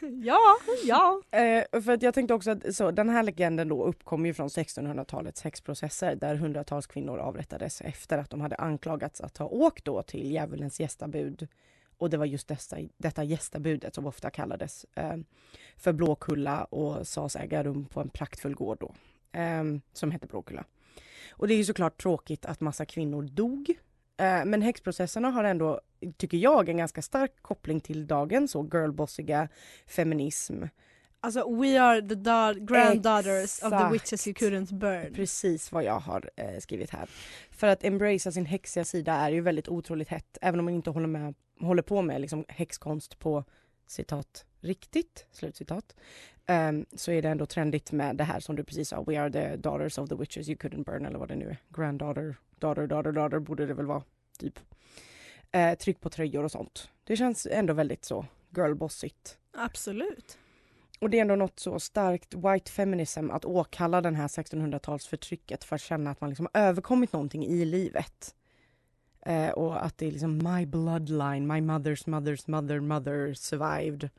Ja, 0.00 0.56
ja. 0.84 1.22
Eh, 1.30 1.82
för 1.82 1.90
att 1.90 2.02
jag 2.02 2.14
tänkte 2.14 2.34
också 2.34 2.50
att 2.50 2.74
så, 2.74 2.90
den 2.90 3.08
här 3.08 3.22
legenden 3.22 3.68
då 3.68 3.84
uppkom 3.84 4.26
ju 4.26 4.34
från 4.34 4.48
1600-talets 4.48 5.42
häxprocesser 5.42 6.14
där 6.14 6.34
hundratals 6.34 6.86
kvinnor 6.86 7.18
avrättades 7.18 7.80
efter 7.80 8.18
att 8.18 8.30
de 8.30 8.40
hade 8.40 8.56
anklagats 8.56 9.20
att 9.20 9.36
ha 9.36 9.46
åkt 9.46 9.84
då 9.84 10.02
till 10.02 10.32
djävulens 10.32 10.80
gästabud. 10.80 11.48
Och 11.98 12.10
det 12.10 12.16
var 12.16 12.26
just 12.26 12.48
dessa, 12.48 12.76
detta 12.96 13.24
gästabudet 13.24 13.94
som 13.94 14.06
ofta 14.06 14.30
kallades 14.30 14.86
eh, 14.94 15.16
för 15.76 15.92
Blåkulla 15.92 16.64
och 16.64 17.06
sades 17.06 17.36
äga 17.36 17.62
rum 17.62 17.86
på 17.86 18.00
en 18.00 18.08
praktfull 18.08 18.54
gård 18.54 18.78
då. 18.80 18.94
Eh, 19.38 19.64
som 19.92 20.10
hette 20.10 20.26
Blåkulla. 20.26 20.64
Och 21.30 21.48
det 21.48 21.54
är 21.54 21.58
ju 21.58 21.64
såklart 21.64 22.02
tråkigt 22.02 22.46
att 22.46 22.60
massa 22.60 22.84
kvinnor 22.84 23.22
dog. 23.22 23.74
Eh, 24.18 24.44
men 24.44 24.62
häxprocesserna 24.62 25.30
har 25.30 25.44
ändå, 25.44 25.80
tycker 26.16 26.38
jag, 26.38 26.68
en 26.68 26.76
ganska 26.76 27.02
stark 27.02 27.32
koppling 27.42 27.80
till 27.80 28.06
dagens 28.06 28.50
så 28.50 28.68
girlbossiga 28.72 29.48
feminism. 29.86 30.62
Alltså 31.20 31.54
we 31.60 31.80
are 31.82 32.00
the 32.08 32.14
da- 32.14 32.66
granddaughters 32.66 33.62
of 33.62 33.70
the 33.70 33.76
Exakt. 33.76 33.94
witches 33.94 34.26
you 34.26 34.34
couldn't 34.34 34.74
burn. 34.74 35.14
Precis 35.14 35.72
vad 35.72 35.84
jag 35.84 35.98
har 35.98 36.30
eh, 36.36 36.58
skrivit 36.58 36.90
här. 36.90 37.08
För 37.50 37.66
att 37.66 37.84
embracea 37.84 38.32
sin 38.32 38.46
häxiga 38.46 38.84
sida 38.84 39.12
är 39.12 39.30
ju 39.30 39.40
väldigt 39.40 39.68
otroligt 39.68 40.08
hett, 40.08 40.38
även 40.40 40.58
om 40.60 40.64
man 40.64 40.74
inte 40.74 40.90
håller, 40.90 41.06
med, 41.06 41.34
håller 41.60 41.82
på 41.82 42.02
med 42.02 42.20
liksom, 42.20 42.44
häxkonst 42.48 43.18
på 43.18 43.44
citat 43.86 44.44
riktigt, 44.60 45.26
slutcitat. 45.32 45.96
Ehm, 46.46 46.86
så 46.92 47.10
är 47.10 47.22
det 47.22 47.28
ändå 47.28 47.46
trendigt 47.46 47.92
med 47.92 48.16
det 48.16 48.24
här 48.24 48.40
som 48.40 48.56
du 48.56 48.64
precis 48.64 48.88
sa, 48.88 49.02
we 49.02 49.20
are 49.20 49.32
the 49.32 49.56
daughters 49.56 49.98
of 49.98 50.08
the 50.08 50.14
witches 50.14 50.48
you 50.48 50.58
couldn't 50.58 50.84
burn 50.84 51.06
eller 51.06 51.18
vad 51.18 51.28
det 51.28 51.36
nu 51.36 51.48
är. 51.48 51.56
Granddaughter, 51.68 52.36
daughter, 52.58 52.86
daughter, 52.86 53.12
daughter 53.12 53.38
borde 53.38 53.66
det 53.66 53.74
väl 53.74 53.86
vara, 53.86 54.02
typ. 54.38 54.58
Eh, 55.52 55.74
tryck 55.74 56.00
på 56.00 56.10
tröjor 56.10 56.44
och 56.44 56.50
sånt. 56.50 56.90
Det 57.04 57.16
känns 57.16 57.46
ändå 57.50 57.72
väldigt 57.74 58.04
så 58.04 58.26
girlbossigt. 58.56 59.38
Absolut. 59.52 60.38
Och 61.00 61.10
det 61.10 61.18
är 61.18 61.22
ändå 61.22 61.36
något 61.36 61.60
så 61.60 61.80
starkt 61.80 62.34
white 62.34 62.70
feminism 62.70 63.30
att 63.30 63.44
åkalla 63.44 64.00
den 64.00 64.14
här 64.14 64.28
1600-talsförtrycket 64.28 65.64
för 65.64 65.76
att 65.76 65.82
känna 65.82 66.10
att 66.10 66.20
man 66.20 66.30
liksom 66.30 66.48
har 66.52 66.60
överkommit 66.60 67.12
någonting 67.12 67.46
i 67.46 67.64
livet. 67.64 68.34
Eh, 69.26 69.50
och 69.50 69.84
att 69.84 69.98
det 69.98 70.06
är 70.06 70.12
liksom 70.12 70.38
my 70.38 70.66
bloodline, 70.66 71.46
my 71.46 71.60
mother's 71.60 72.06
mother's 72.08 72.50
mother 72.50 72.80
mother 72.80 73.34
survived. 73.34 74.10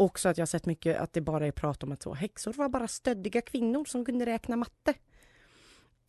Också 0.00 0.28
att 0.28 0.38
jag 0.38 0.48
sett 0.48 0.66
mycket 0.66 1.00
att 1.00 1.12
det 1.12 1.20
bara 1.20 1.46
är 1.46 1.52
prat 1.52 1.82
om 1.82 1.92
att 1.92 2.02
så, 2.02 2.14
häxor 2.14 2.52
var 2.52 2.68
bara 2.68 2.88
stöddiga 2.88 3.40
kvinnor 3.40 3.84
som 3.84 4.04
kunde 4.04 4.26
räkna 4.26 4.56
matte. 4.56 4.94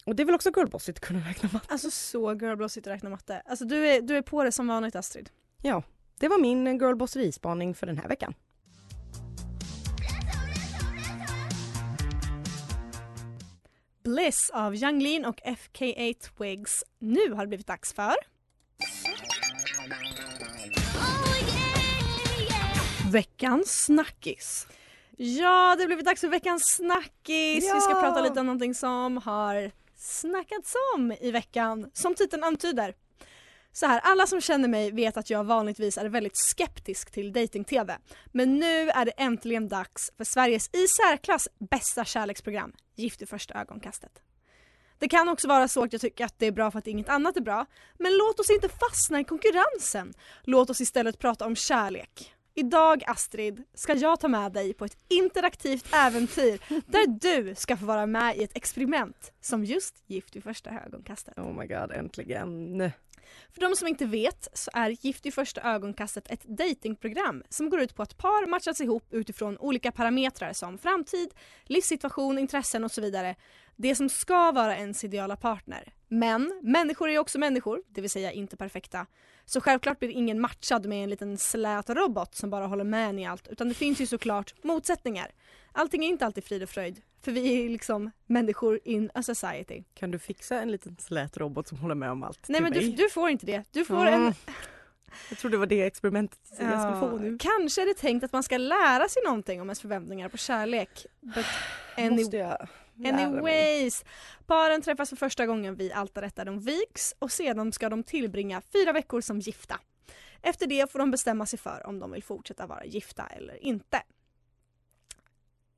Och 0.05 0.15
det 0.15 0.23
är 0.23 0.25
väl 0.25 0.35
också 0.35 0.51
girlbossigt 0.55 0.97
att 0.97 1.05
kunna 1.05 1.19
räkna 1.29 1.49
matte? 1.53 1.65
Alltså 1.69 1.91
så 1.91 2.33
girlbossigt 2.33 2.87
att 2.87 2.93
räkna 2.93 3.09
matte. 3.09 3.41
Alltså 3.45 3.65
du 3.65 3.87
är, 3.87 4.01
du 4.01 4.17
är 4.17 4.21
på 4.21 4.43
det 4.43 4.51
som 4.51 4.67
vanligt 4.67 4.95
Astrid. 4.95 5.29
Ja, 5.61 5.83
det 6.19 6.27
var 6.27 6.37
min 6.37 6.67
eh, 6.67 6.73
girlbosseri-spaning 6.73 7.75
för 7.75 7.87
den 7.87 7.97
här 7.97 8.07
veckan. 8.07 8.33
Bliss 14.03 14.49
av 14.53 14.75
Yung 14.75 14.99
Lean 14.99 15.25
och 15.25 15.41
FKA 15.57 16.13
Twigs. 16.37 16.83
Nu 16.99 17.33
har 17.33 17.41
det 17.41 17.47
blivit 17.47 17.67
dags 17.67 17.93
för... 17.93 18.15
Veckans 23.11 23.83
snackis. 23.85 24.67
Ja, 25.17 25.75
det 25.79 25.85
blivit 25.85 26.05
dags 26.05 26.21
för 26.21 26.27
veckans 26.27 26.63
snackis. 26.75 27.63
Vi 27.75 27.81
ska 27.81 27.91
Ja! 27.91 28.01
prata 28.01 28.21
lite 28.21 28.39
om 28.39 28.45
någonting 28.45 28.75
som 28.75 29.17
har 29.17 29.71
snackats 29.97 30.75
om 30.95 31.11
i 31.21 31.31
veckan, 31.31 31.89
som 31.93 32.15
titeln 32.15 32.43
antyder. 32.43 32.95
Så 33.73 33.85
här, 33.85 33.99
alla 34.03 34.27
som 34.27 34.41
känner 34.41 34.67
mig 34.67 34.91
vet 34.91 35.17
att 35.17 35.29
jag 35.29 35.43
vanligtvis 35.43 35.97
är 35.97 36.05
väldigt 36.05 36.37
skeptisk 36.37 37.11
till 37.11 37.33
dating-tv. 37.33 37.97
Men 38.31 38.59
nu 38.59 38.89
är 38.89 39.05
det 39.05 39.11
äntligen 39.11 39.67
dags 39.67 40.11
för 40.17 40.23
Sveriges 40.23 40.69
i 40.73 40.87
särklass 40.87 41.47
bästa 41.59 42.05
kärleksprogram, 42.05 42.73
Gift 42.95 43.21
i 43.21 43.25
första 43.25 43.53
ögonkastet. 43.53 44.11
Det 44.99 45.07
kan 45.07 45.29
också 45.29 45.47
vara 45.47 45.67
så 45.67 45.83
att 45.83 45.93
jag 45.93 46.01
tycker 46.01 46.25
att 46.25 46.39
det 46.39 46.45
är 46.45 46.51
bra 46.51 46.71
för 46.71 46.79
att 46.79 46.87
inget 46.87 47.09
annat 47.09 47.37
är 47.37 47.41
bra. 47.41 47.65
Men 47.99 48.17
låt 48.17 48.39
oss 48.39 48.49
inte 48.49 48.69
fastna 48.69 49.19
i 49.19 49.23
konkurrensen. 49.23 50.13
Låt 50.43 50.69
oss 50.69 50.81
istället 50.81 51.19
prata 51.19 51.45
om 51.45 51.55
kärlek. 51.55 52.33
Idag 52.53 53.03
Astrid 53.07 53.63
ska 53.73 53.95
jag 53.95 54.19
ta 54.19 54.27
med 54.27 54.51
dig 54.51 54.73
på 54.73 54.85
ett 54.85 54.97
interaktivt 55.07 55.93
äventyr 55.93 56.59
där 56.91 57.07
du 57.07 57.55
ska 57.55 57.77
få 57.77 57.85
vara 57.85 58.05
med 58.05 58.37
i 58.37 58.43
ett 58.43 58.57
experiment 58.57 59.31
som 59.41 59.65
just 59.65 60.03
Gift 60.07 60.35
i 60.35 60.41
första 60.41 60.69
ögonkastet. 60.69 61.37
Oh 61.37 61.53
my 61.59 61.67
god, 61.67 61.91
äntligen. 61.91 62.91
För 63.49 63.61
de 63.61 63.75
som 63.75 63.87
inte 63.87 64.05
vet 64.05 64.47
så 64.53 64.71
är 64.73 64.89
Gift 64.89 65.25
i 65.25 65.31
första 65.31 65.61
ögonkastet 65.61 66.31
ett 66.31 66.43
datingprogram 66.43 67.43
som 67.49 67.69
går 67.69 67.81
ut 67.81 67.95
på 67.95 68.03
att 68.03 68.17
par 68.17 68.47
matchas 68.47 68.81
ihop 68.81 69.13
utifrån 69.13 69.57
olika 69.57 69.91
parametrar 69.91 70.53
som 70.53 70.77
framtid, 70.77 71.33
livssituation, 71.63 72.37
intressen 72.37 72.83
och 72.83 72.91
så 72.91 73.01
vidare. 73.01 73.35
Det 73.75 73.95
som 73.95 74.09
ska 74.09 74.51
vara 74.51 74.77
ens 74.77 75.03
ideala 75.03 75.35
partner. 75.35 75.93
Men 76.13 76.59
människor 76.63 77.09
är 77.09 77.19
också 77.19 77.39
människor, 77.39 77.81
det 77.87 78.01
vill 78.01 78.09
säga 78.09 78.31
inte 78.31 78.57
perfekta. 78.57 79.05
Så 79.45 79.61
självklart 79.61 79.99
blir 79.99 80.09
ingen 80.09 80.41
matchad 80.41 80.85
med 80.85 81.03
en 81.03 81.09
liten 81.09 81.37
slät 81.37 81.89
robot 81.89 82.35
som 82.35 82.49
bara 82.49 82.67
håller 82.67 82.83
med 82.83 83.09
en 83.09 83.19
i 83.19 83.25
allt 83.25 83.47
utan 83.47 83.69
det 83.69 83.73
finns 83.73 84.01
ju 84.01 84.05
såklart 84.05 84.53
motsättningar. 84.63 85.31
Allting 85.71 86.05
är 86.05 86.09
inte 86.09 86.25
alltid 86.25 86.43
frid 86.43 86.63
och 86.63 86.69
fröjd 86.69 87.01
för 87.21 87.31
vi 87.31 87.65
är 87.65 87.69
liksom 87.69 88.11
människor 88.25 88.79
in 88.83 89.09
a 89.13 89.23
society. 89.23 89.83
Kan 89.93 90.11
du 90.11 90.19
fixa 90.19 90.61
en 90.61 90.71
liten 90.71 90.97
slät 90.99 91.37
robot 91.37 91.67
som 91.67 91.77
håller 91.77 91.95
med 91.95 92.11
om 92.11 92.23
allt 92.23 92.39
Nej 92.47 92.61
men 92.61 92.71
du, 92.71 92.91
du 92.91 93.09
får 93.09 93.29
inte 93.29 93.45
det. 93.45 93.63
Du 93.71 93.85
får 93.85 94.07
Mm. 94.07 94.25
en 94.27 94.33
Jag 95.29 95.37
tror 95.37 95.51
det 95.51 95.57
var 95.57 95.65
det 95.65 95.81
experimentet 95.81 96.39
jag 96.59 96.81
skulle 96.81 97.11
få 97.11 97.17
nu. 97.17 97.37
Kanske 97.39 97.81
är 97.81 97.85
det 97.85 97.93
tänkt 97.93 98.23
att 98.23 98.33
man 98.33 98.43
ska 98.43 98.57
lära 98.57 99.09
sig 99.09 99.21
någonting 99.25 99.61
om 99.61 99.67
ens 99.67 99.81
förväntningar 99.81 100.29
på 100.29 100.37
kärlek. 100.37 101.05
But 101.19 101.45
any, 101.97 102.09
Måste 102.23 102.37
jag? 102.37 102.67
Anyways. 103.05 104.05
Paren 104.45 104.81
träffas 104.81 105.09
för 105.09 105.15
första 105.15 105.45
gången 105.45 105.75
vid 105.75 105.91
altaret 105.91 106.35
där 106.35 106.45
de 106.45 106.59
vigs 106.59 107.15
och 107.19 107.31
sedan 107.31 107.71
ska 107.71 107.89
de 107.89 108.03
tillbringa 108.03 108.61
fyra 108.73 108.91
veckor 108.93 109.21
som 109.21 109.39
gifta. 109.39 109.79
Efter 110.41 110.67
det 110.67 110.91
får 110.91 110.99
de 110.99 111.11
bestämma 111.11 111.45
sig 111.45 111.59
för 111.59 111.85
om 111.85 111.99
de 111.99 112.11
vill 112.11 112.23
fortsätta 112.23 112.67
vara 112.67 112.85
gifta 112.85 113.27
eller 113.27 113.63
inte. 113.63 114.01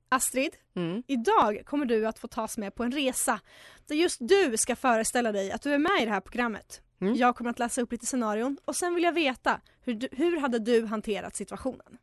Astrid, 0.10 0.56
Mm. 0.76 1.04
idag 1.08 1.62
kommer 1.66 1.86
du 1.86 2.08
att 2.08 2.20
få 2.20 2.28
tas 2.28 2.58
med 2.58 2.76
på 2.76 2.84
en 2.84 2.92
resa 2.92 3.40
där 3.88 3.96
just 3.96 4.18
du 4.22 4.58
ska 4.58 4.76
föreställa 4.76 5.32
dig 5.32 5.52
att 5.52 5.62
du 5.62 5.74
är 5.74 5.78
med 5.78 6.02
i 6.02 6.06
det 6.06 6.12
här 6.12 6.20
programmet. 6.22 6.82
Mm. 7.02 7.16
Jag 7.16 7.36
kommer 7.36 7.50
att 7.50 7.60
läsa 7.60 7.82
upp 7.82 7.92
lite 7.92 8.06
scenarion 8.06 8.58
och 8.66 8.76
sen 8.76 8.96
vill 8.96 9.04
jag 9.04 9.14
veta 9.14 9.62
hur, 9.82 9.94
du, 9.94 10.08
hur 10.12 10.40
hade 10.40 10.60
du 10.60 10.86
hanterat 10.86 11.36
situationen? 11.36 11.98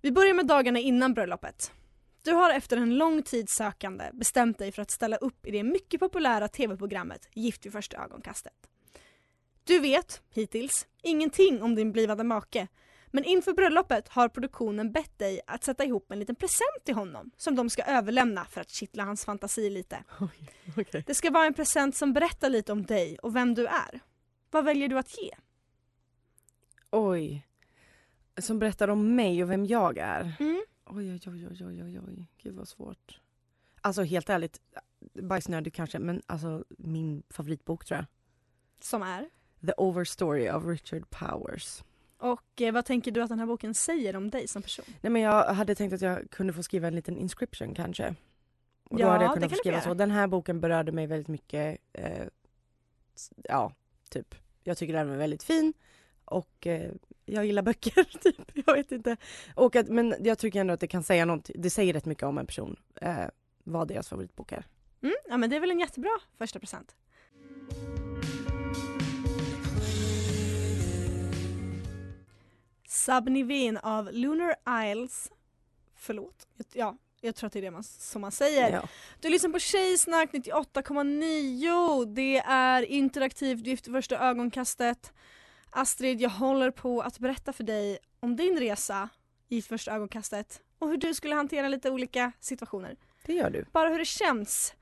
Vi 0.00 0.12
börjar 0.12 0.34
med 0.34 0.46
dagarna 0.46 0.78
innan 0.78 1.14
bröllopet. 1.14 1.72
Du 2.22 2.32
har 2.32 2.50
efter 2.50 2.76
en 2.76 2.98
lång 2.98 3.22
tids 3.22 3.54
sökande 3.54 4.10
bestämt 4.12 4.58
dig 4.58 4.72
för 4.72 4.82
att 4.82 4.90
ställa 4.90 5.16
upp 5.16 5.46
i 5.46 5.50
det 5.50 5.62
mycket 5.62 6.00
populära 6.00 6.48
tv-programmet 6.48 7.28
Gift 7.34 7.66
vid 7.66 7.72
första 7.72 8.04
ögonkastet. 8.04 8.68
Du 9.64 9.80
vet, 9.80 10.22
hittills, 10.30 10.86
ingenting 11.02 11.62
om 11.62 11.74
din 11.74 11.92
blivande 11.92 12.24
make 12.24 12.68
men 13.14 13.24
inför 13.24 13.52
bröllopet 13.52 14.08
har 14.08 14.28
produktionen 14.28 14.92
bett 14.92 15.18
dig 15.18 15.40
att 15.46 15.64
sätta 15.64 15.84
ihop 15.84 16.12
en 16.12 16.18
liten 16.18 16.36
present 16.36 16.84
till 16.84 16.94
honom 16.94 17.30
som 17.36 17.56
de 17.56 17.70
ska 17.70 17.82
överlämna 17.82 18.44
för 18.44 18.60
att 18.60 18.70
kittla 18.70 19.04
hans 19.04 19.24
fantasi 19.24 19.70
lite. 19.70 20.04
Okej. 20.76 21.04
Det 21.06 21.14
ska 21.14 21.30
vara 21.30 21.46
en 21.46 21.54
present 21.54 21.96
som 21.96 22.12
berättar 22.12 22.48
lite 22.48 22.72
om 22.72 22.86
dig 22.86 23.18
och 23.18 23.36
vem 23.36 23.54
du 23.54 23.66
är. 23.66 24.00
Vad 24.50 24.64
väljer 24.64 24.88
du 24.88 24.98
att 24.98 25.18
ge? 25.18 25.30
Oj. 26.90 27.46
Som 28.38 28.58
berättar 28.58 28.88
om 28.88 29.16
mig 29.16 29.42
och 29.42 29.50
vem 29.50 29.66
jag 29.66 29.98
är. 29.98 30.32
Mm. 30.40 30.62
Oj, 30.94 31.12
oj, 31.12 31.20
oj, 31.26 31.64
oj, 31.66 31.84
oj, 31.84 32.00
oj. 32.08 32.26
Gud 32.42 32.54
vad 32.54 32.68
svårt. 32.68 33.20
Alltså 33.80 34.02
helt 34.02 34.30
ärligt, 34.30 34.60
bajsnödig 35.14 35.74
kanske, 35.74 35.98
men 35.98 36.22
alltså 36.26 36.64
min 36.68 37.22
favoritbok 37.30 37.84
tror 37.84 37.98
jag. 37.98 38.06
Som 38.80 39.02
är? 39.02 39.28
The 39.66 39.72
Overstory 39.76 40.50
of 40.50 40.64
Richard 40.64 41.10
Powers. 41.10 41.82
Och 42.18 42.60
eh, 42.60 42.72
vad 42.72 42.84
tänker 42.84 43.10
du 43.10 43.22
att 43.22 43.28
den 43.28 43.38
här 43.38 43.46
boken 43.46 43.74
säger 43.74 44.16
om 44.16 44.30
dig 44.30 44.48
som 44.48 44.62
person? 44.62 44.84
Nej 45.00 45.12
men 45.12 45.22
jag 45.22 45.54
hade 45.54 45.74
tänkt 45.74 45.92
att 45.92 46.00
jag 46.00 46.30
kunde 46.30 46.52
få 46.52 46.62
skriva 46.62 46.88
en 46.88 46.94
liten 46.94 47.16
inscription 47.16 47.74
kanske. 47.74 48.14
Och 48.84 48.96
då 48.96 49.02
Ja, 49.02 49.10
hade 49.10 49.24
jag 49.24 49.30
det 49.30 49.34
kunnat 49.34 49.50
kan 49.50 49.56
få 49.56 49.60
skriva 49.60 49.80
så. 49.80 49.94
Den 49.94 50.10
här 50.10 50.26
boken 50.26 50.60
berörde 50.60 50.92
mig 50.92 51.06
väldigt 51.06 51.28
mycket. 51.28 51.78
Eh, 51.92 52.26
ja, 53.44 53.72
typ. 54.10 54.34
Jag 54.64 54.76
tycker 54.76 54.92
den 54.94 55.10
är 55.10 55.16
väldigt 55.16 55.42
fin. 55.42 55.72
Och 56.32 56.66
eh, 56.66 56.90
jag 57.26 57.46
gillar 57.46 57.62
böcker, 57.62 58.04
typ. 58.22 58.66
Jag 58.66 58.74
vet 58.74 58.92
inte. 58.92 59.16
Och 59.54 59.76
att, 59.76 59.88
men 59.88 60.14
jag 60.20 60.38
tycker 60.38 60.60
ändå 60.60 60.74
att 60.74 60.80
det 60.80 60.86
kan 60.86 61.02
säga 61.02 61.24
något. 61.24 61.50
Det 61.54 61.70
säger 61.70 61.92
rätt 61.92 62.04
mycket 62.04 62.24
om 62.24 62.38
en 62.38 62.46
person. 62.46 62.76
Eh, 63.00 63.24
vad 63.64 63.88
deras 63.88 64.08
favoritbok 64.08 64.52
är. 64.52 64.66
Mm, 65.02 65.14
ja 65.28 65.36
men 65.36 65.50
det 65.50 65.56
är 65.56 65.60
väl 65.60 65.70
en 65.70 65.80
jättebra 65.80 66.18
första 66.38 66.58
present. 66.58 66.96
Subnivin 72.88 73.76
av 73.76 74.08
Lunar 74.12 74.54
Isles. 74.90 75.30
Förlåt. 75.94 76.46
Ja, 76.72 76.96
jag 77.20 77.34
tror 77.34 77.46
att 77.46 77.52
det 77.52 77.58
är 77.58 77.62
det 77.62 77.70
man, 77.70 77.84
som 77.84 78.20
man 78.22 78.32
säger. 78.32 78.72
Ja. 78.72 78.88
Du 79.20 79.28
lyssnar 79.28 79.50
på 79.50 79.58
Tjejsnack 79.58 80.32
98,9. 80.32 82.14
Det 82.14 82.38
är 82.38 82.82
interaktivt 82.82 83.66
i 83.66 83.76
första 83.76 84.18
ögonkastet. 84.18 85.12
Astrid, 85.74 86.20
jag 86.20 86.30
håller 86.30 86.70
på 86.70 87.00
att 87.00 87.18
berätta 87.18 87.52
för 87.52 87.64
dig 87.64 87.98
om 88.20 88.36
din 88.36 88.58
resa 88.58 89.08
i 89.48 89.62
första 89.62 89.92
ögonkastet 89.92 90.60
och 90.78 90.88
hur 90.88 90.96
du 90.96 91.14
skulle 91.14 91.34
hantera 91.34 91.68
lite 91.68 91.90
olika 91.90 92.32
situationer. 92.40 92.96
Det 93.26 93.32
gör 93.32 93.50
du. 93.50 93.64
Bara 93.72 93.88
hur 93.88 93.98
det 93.98 94.04
känns. 94.04 94.74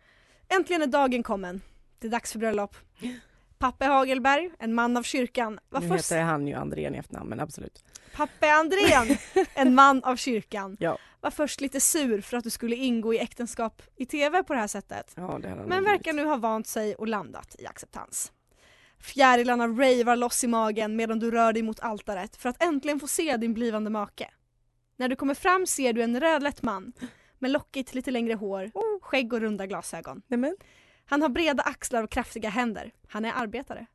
Äntligen 0.49 0.83
är 0.83 0.87
dagen 0.87 1.23
kommen. 1.23 1.61
Det 1.99 2.07
är 2.07 2.11
dags 2.11 2.33
för 2.33 2.39
bröllop. 2.39 2.77
Pappe 3.59 3.85
Hagelberg, 3.85 4.51
en 4.59 4.75
man 4.75 4.97
av 4.97 5.03
kyrkan, 5.03 5.61
var 5.69 5.81
nu 5.81 5.89
först... 5.89 6.13
heter 6.13 6.23
han 6.23 6.47
ju 6.47 6.55
Andrén 6.55 6.95
i 6.95 6.99
efternamn 6.99 7.29
men 7.31 7.41
absolut. 7.41 7.85
Pappe 8.15 8.53
Andrén, 8.53 9.17
en 9.55 9.75
man 9.75 10.05
av 10.05 10.17
kyrkan, 10.17 10.77
Ja. 10.81 10.99
var 11.21 11.31
först 11.31 11.61
lite 11.61 11.81
sur 11.81 12.21
för 12.21 12.37
att 12.37 12.45
du 12.45 12.51
skulle 12.51 12.77
ingå 12.77 13.15
i 13.15 13.19
äktenskap 13.19 13.83
i 13.97 14.07
TV 14.07 14.43
på 14.43 14.53
det 14.53 14.59
här 14.61 14.67
sättet. 14.67 15.13
Ja, 15.15 15.39
det 15.43 15.55
Men 15.67 15.85
verkar 15.85 16.13
nu 16.13 16.25
ha 16.25 16.37
vant 16.37 16.67
sig 16.67 16.95
och 16.95 17.09
landat 17.09 17.57
i 17.59 17.67
acceptans. 17.67 18.33
Fjärilarna 19.01 19.67
ravar 19.67 20.17
loss 20.17 20.45
i 20.45 20.47
magen 20.47 20.97
medan 20.97 21.19
du 21.19 21.31
rör 21.31 21.53
dig 21.53 21.63
mot 21.63 21.81
altaret 21.81 22.37
för 22.37 22.49
att 22.49 22.63
äntligen 22.63 23.01
få 23.01 23.09
se 23.09 23.37
din 23.37 23.55
blivande 23.55 23.91
make. 23.91 24.31
När 24.97 25.09
du 25.09 25.17
kommer 25.17 25.35
fram 25.35 25.67
ser 25.67 25.93
du 25.93 26.03
en 26.03 26.21
rödlätt 26.21 26.63
man 26.63 26.93
med 27.39 27.51
lockigt 27.51 27.95
lite 27.95 28.11
längre 28.11 28.35
hår, 28.35 28.71
skägg 29.01 29.33
och 29.33 29.41
runda 29.41 29.67
glasögon. 29.67 30.23
Nämen. 30.27 30.57
Han 31.05 31.23
har 31.23 31.29
breda 31.29 31.63
axlar 31.63 32.03
och 32.03 32.11
kraftiga 32.11 32.49
händer. 32.49 32.93
Han 33.09 33.25
är 33.25 33.33
arbetare. 33.33 33.87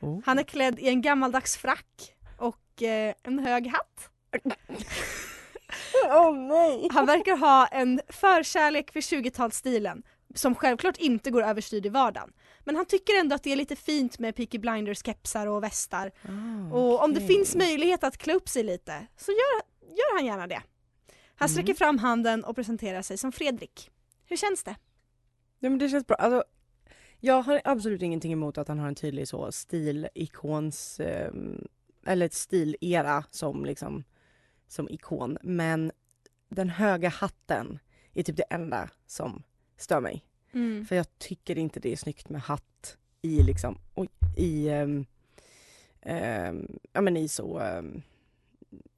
Oh. 0.00 0.20
Han 0.24 0.38
är 0.38 0.42
klädd 0.42 0.78
i 0.78 0.88
en 0.88 1.02
gammaldags 1.02 1.56
frack 1.56 2.16
och 2.36 2.82
eh, 2.82 3.14
en 3.22 3.38
hög 3.38 3.66
hatt. 3.66 4.10
Åh 6.08 6.34
nej! 6.34 6.88
Han 6.92 7.06
verkar 7.06 7.36
ha 7.36 7.66
en 7.66 8.00
förkärlek 8.08 8.92
för 8.92 9.00
20-talsstilen 9.00 10.02
som 10.34 10.54
självklart 10.54 10.96
inte 10.96 11.30
går 11.30 11.42
överstyrd 11.42 11.86
i 11.86 11.88
vardagen. 11.88 12.32
Men 12.64 12.76
han 12.76 12.86
tycker 12.86 13.20
ändå 13.20 13.34
att 13.34 13.42
det 13.42 13.52
är 13.52 13.56
lite 13.56 13.76
fint 13.76 14.18
med 14.18 14.36
Peaky 14.36 14.58
Blinders 14.58 15.02
kepsar 15.06 15.46
och 15.46 15.62
västar. 15.62 16.12
Ah, 16.22 16.74
Och 16.74 17.04
om 17.04 17.14
det 17.14 17.20
finns 17.20 17.56
möjlighet 17.56 18.04
att 18.04 18.16
klä 18.18 18.34
upp 18.34 18.48
sig 18.48 18.62
lite 18.62 19.06
så 19.16 19.30
gör, 19.32 19.62
gör 19.96 20.16
han 20.16 20.26
gärna 20.26 20.46
det. 20.46 20.62
Han 21.34 21.46
Mm. 21.48 21.52
sträcker 21.52 21.74
fram 21.74 21.98
handen 21.98 22.44
och 22.44 22.54
presenterar 22.56 23.02
sig 23.02 23.18
som 23.18 23.32
Fredrik. 23.32 23.90
Hur 24.24 24.36
känns 24.36 24.64
det? 24.64 24.76
Ja 25.58 25.70
men 25.70 25.78
det 25.78 25.88
känns 25.88 26.06
bra. 26.06 26.16
Alltså, 26.16 26.44
jag 27.20 27.42
har 27.42 27.60
absolut 27.64 28.02
ingenting 28.02 28.32
emot 28.32 28.58
att 28.58 28.68
han 28.68 28.78
har 28.78 28.88
en 28.88 28.94
tydlig 28.94 29.28
så 29.28 29.52
stilikons 29.52 31.00
eh, 31.00 31.32
eller 32.06 32.26
ett 32.26 32.34
stilera 32.34 33.24
som 33.30 33.64
liksom 33.64 34.04
som 34.68 34.88
ikon. 34.88 35.38
Men 35.42 35.92
den 36.48 36.68
höga 36.68 37.08
hatten 37.08 37.78
är 38.14 38.22
typ 38.22 38.36
det 38.36 38.42
enda 38.50 38.88
som 39.06 39.42
stör 39.76 40.00
mig. 40.00 40.24
Mm. 40.52 40.86
För 40.86 40.96
jag 40.96 41.18
tycker 41.18 41.58
inte 41.58 41.80
det 41.80 41.92
är 41.92 41.96
snyggt 41.96 42.28
med 42.28 42.40
hatt 42.40 42.96
i 43.22 43.42
liksom, 43.42 43.78
oj, 43.94 44.08
i, 44.36 44.68
ehm, 44.68 45.06
ehm, 46.02 46.78
ja 46.92 47.00
men 47.00 47.16
i 47.16 47.28
så 47.28 47.60
um, 47.60 48.02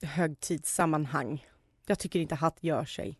högtidssammanhang. 0.02 1.46
Jag 1.86 1.98
tycker 1.98 2.20
inte 2.20 2.34
hatt 2.34 2.58
gör 2.60 2.84
sig. 2.84 3.18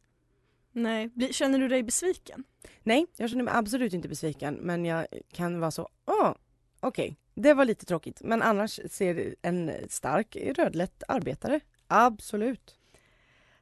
Nej, 0.73 1.11
känner 1.31 1.59
du 1.59 1.69
dig 1.69 1.83
besviken? 1.83 2.45
Nej, 2.83 3.07
jag 3.17 3.31
känner 3.31 3.45
mig 3.45 3.55
absolut 3.57 3.93
inte 3.93 4.09
besviken 4.09 4.55
men 4.55 4.85
jag 4.85 5.07
kan 5.33 5.61
vara 5.61 5.71
så, 5.71 5.89
åh, 6.07 6.35
okej, 6.81 7.17
det 7.35 7.55
var 7.55 7.65
lite 7.65 7.87
tråkigt 7.87 8.23
men 8.23 8.43
annars 8.43 8.81
ser 8.91 9.35
en 9.43 9.73
stark 9.89 10.37
rödlätt 10.37 11.03
arbetare, 11.09 11.61
absolut. 11.87 12.79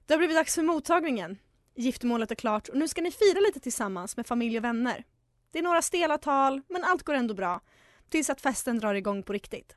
Det 0.06 0.14
har 0.14 0.18
blivit 0.18 0.36
dags 0.36 0.54
för 0.54 0.62
mottagningen. 0.62 1.38
Giftermålet 1.74 2.30
är 2.30 2.34
klart 2.34 2.68
och 2.68 2.76
nu 2.76 2.88
ska 2.88 3.00
ni 3.00 3.10
fira 3.10 3.40
lite 3.40 3.60
tillsammans 3.60 4.16
med 4.16 4.26
familj 4.26 4.58
och 4.58 4.64
vänner. 4.64 5.04
Det 5.50 5.58
är 5.58 5.62
några 5.62 5.82
stela 5.82 6.18
tal, 6.18 6.60
men 6.68 6.84
allt 6.84 7.02
går 7.02 7.14
ändå 7.14 7.34
bra. 7.34 7.60
Tills 8.08 8.30
att 8.30 8.40
festen 8.40 8.78
drar 8.78 8.94
igång 8.94 9.22
på 9.22 9.32
riktigt. 9.32 9.76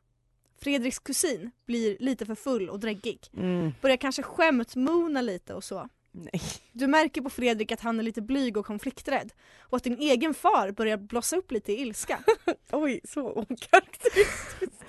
Fredriks 0.62 1.00
kusin 1.00 1.52
blir 1.66 1.98
lite 2.00 2.26
för 2.26 2.36
full 2.36 2.70
och 2.70 2.80
dräggig. 2.80 3.20
Mm, 3.38 3.72
Börjar 3.82 3.98
kanske 3.98 4.24
skämtmona 4.24 5.22
lite 5.22 5.54
och 5.54 5.64
så. 5.64 5.90
nej. 6.12 6.42
Du 6.72 6.88
märker 6.88 7.22
på 7.22 7.30
Fredrik 7.30 7.72
att 7.72 7.82
han 7.82 8.00
är 8.00 8.04
lite 8.04 8.22
blyg 8.22 8.58
och 8.58 8.66
konflikträdd. 8.66 9.34
Och 9.60 9.78
att 9.78 9.84
din 9.84 9.98
egen 9.98 10.34
far 10.34 10.72
börjar 10.72 10.98
blossa 10.98 11.36
upp 11.36 11.52
lite 11.52 11.72
i 11.74 11.82
ilska. 11.82 12.20
Oj, 12.72 13.00
så 13.04 13.32
okaraktäristiskt. 13.32 14.84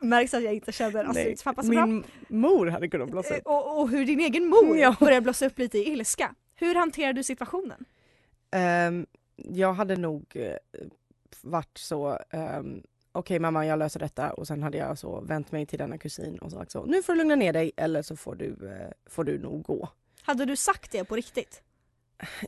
Märks 0.00 0.34
att 0.34 0.42
jag 0.42 0.54
inte 0.54 0.72
känner 0.72 1.04
Astrids 1.04 1.42
pappa 1.42 1.62
så 1.62 1.70
bra. 1.70 1.86
Min 1.86 2.04
mor 2.28 2.66
hade 2.66 2.88
kunnat 2.88 3.10
blossa 3.10 3.34
Eh, 3.34 3.38
upp. 3.38 3.46
Och, 3.46 3.80
och 3.80 3.88
hur 3.90 4.04
din 4.06 4.20
egen 4.20 4.46
mor 4.48 4.78
Ja. 4.78 4.96
börjar 5.00 5.20
blossa 5.20 5.46
upp 5.46 5.58
lite 5.58 5.78
i 5.78 5.88
ilska. 5.92 6.34
Hur 6.54 6.74
hanterar 6.74 7.12
du 7.12 7.22
situationen? 7.22 7.84
Ehm, 8.50 9.06
jag 9.36 9.72
hade 9.72 9.96
nog 9.96 10.24
eh, 10.34 10.54
varit 11.42 11.78
så, 11.78 12.18
ehm, 12.30 12.82
okej 13.12 13.38
mamma 13.38 13.66
jag 13.66 13.78
löser 13.78 14.00
detta 14.00 14.32
och 14.32 14.46
sen 14.46 14.62
hade 14.62 14.78
jag 14.78 14.98
så 14.98 15.20
vänt 15.20 15.52
mig 15.52 15.66
till 15.66 15.78
denna 15.78 15.98
kusin 15.98 16.38
och 16.38 16.50
sagt 16.52 16.70
så, 16.70 16.84
nu 16.84 17.02
får 17.02 17.12
du 17.12 17.18
lugna 17.18 17.34
ner 17.34 17.52
dig 17.52 17.72
eller 17.76 18.02
så 18.02 18.16
får 18.16 18.34
du, 18.34 18.46
eh, 18.80 18.90
får 19.06 19.24
du 19.24 19.38
nog 19.38 19.62
gå. 19.62 19.88
Hade 20.22 20.44
du 20.44 20.56
sagt 20.56 20.92
det 20.92 21.04
på 21.04 21.16
riktigt? 21.16 21.62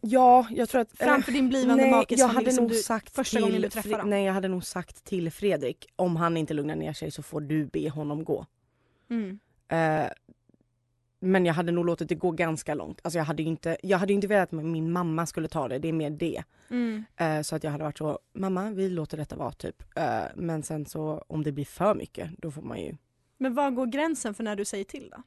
Ja, 0.02 0.46
jag 0.50 0.68
tror 0.68 0.80
att... 0.80 0.98
Framför 0.98 1.32
din 1.32 1.48
blivande 1.48 1.82
nej, 1.82 1.90
makes 1.92 2.18
jag 2.18 2.28
hade 2.28 2.52
som 2.52 2.64
nog 2.64 2.74
sagt 2.74 3.14
första 3.14 3.36
till 3.36 3.46
gången 3.46 3.62
du 3.62 3.68
träffade 3.68 3.96
dem? 3.96 4.10
Nej, 4.10 4.24
jag 4.24 4.32
hade 4.32 4.48
nog 4.48 4.64
sagt 4.64 5.04
till 5.04 5.30
Fredrik, 5.30 5.86
om 5.96 6.16
han 6.16 6.36
inte 6.36 6.54
lugnar 6.54 6.76
ner 6.76 6.92
sig 6.92 7.10
så 7.10 7.22
får 7.22 7.40
du 7.40 7.66
be 7.66 7.90
honom 7.90 8.24
gå. 8.24 8.46
Mm. 9.10 9.38
Eh, 9.68 10.10
men 11.20 11.46
jag 11.46 11.54
hade 11.54 11.72
nog 11.72 11.86
låtit 11.86 12.08
det 12.08 12.14
gå 12.14 12.30
ganska 12.30 12.74
långt. 12.74 13.00
Alltså 13.02 13.18
jag 13.18 13.24
hade 13.24 13.42
ju 13.42 13.48
inte, 13.48 13.76
jag 13.82 13.98
hade 13.98 14.12
inte 14.12 14.26
velat 14.26 14.52
att 14.52 14.64
min 14.64 14.92
mamma 14.92 15.26
skulle 15.26 15.48
ta 15.48 15.68
det, 15.68 15.78
det 15.78 15.88
är 15.88 15.92
mer 15.92 16.10
det. 16.10 16.42
Mm. 16.70 17.04
Eh, 17.16 17.42
så 17.42 17.56
att 17.56 17.64
jag 17.64 17.70
hade 17.70 17.84
varit 17.84 17.98
så, 17.98 18.18
mamma 18.32 18.70
vi 18.70 18.88
låter 18.88 19.16
detta 19.16 19.36
vara 19.36 19.52
typ. 19.52 19.82
Eh, 19.96 20.22
men 20.34 20.62
sen 20.62 20.86
så 20.86 21.24
om 21.26 21.42
det 21.42 21.52
blir 21.52 21.64
för 21.64 21.94
mycket, 21.94 22.30
då 22.38 22.50
får 22.50 22.62
man 22.62 22.80
ju 22.80 22.96
Men 23.38 23.54
var 23.54 23.70
går 23.70 23.86
gränsen 23.86 24.34
för 24.34 24.44
när 24.44 24.56
du 24.56 24.64
säger 24.64 24.84
till 24.84 25.10
då? 25.16 25.22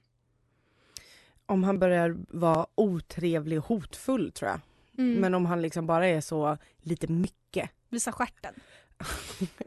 Om 1.45 1.63
han 1.63 1.79
börjar 1.79 2.17
vara 2.27 2.65
otrevlig 2.75 3.58
och 3.58 3.65
hotfull 3.65 4.32
tror 4.32 4.51
jag. 4.51 4.60
Mm. 4.97 5.21
Men 5.21 5.34
om 5.34 5.45
han 5.45 5.62
liksom 5.62 5.88
bara 5.88 6.08
är 6.08 6.21
så 6.21 6.58
lite 6.82 7.08
mycket. 7.08 7.69
Visa 7.89 8.12
stjärten. 8.12 8.53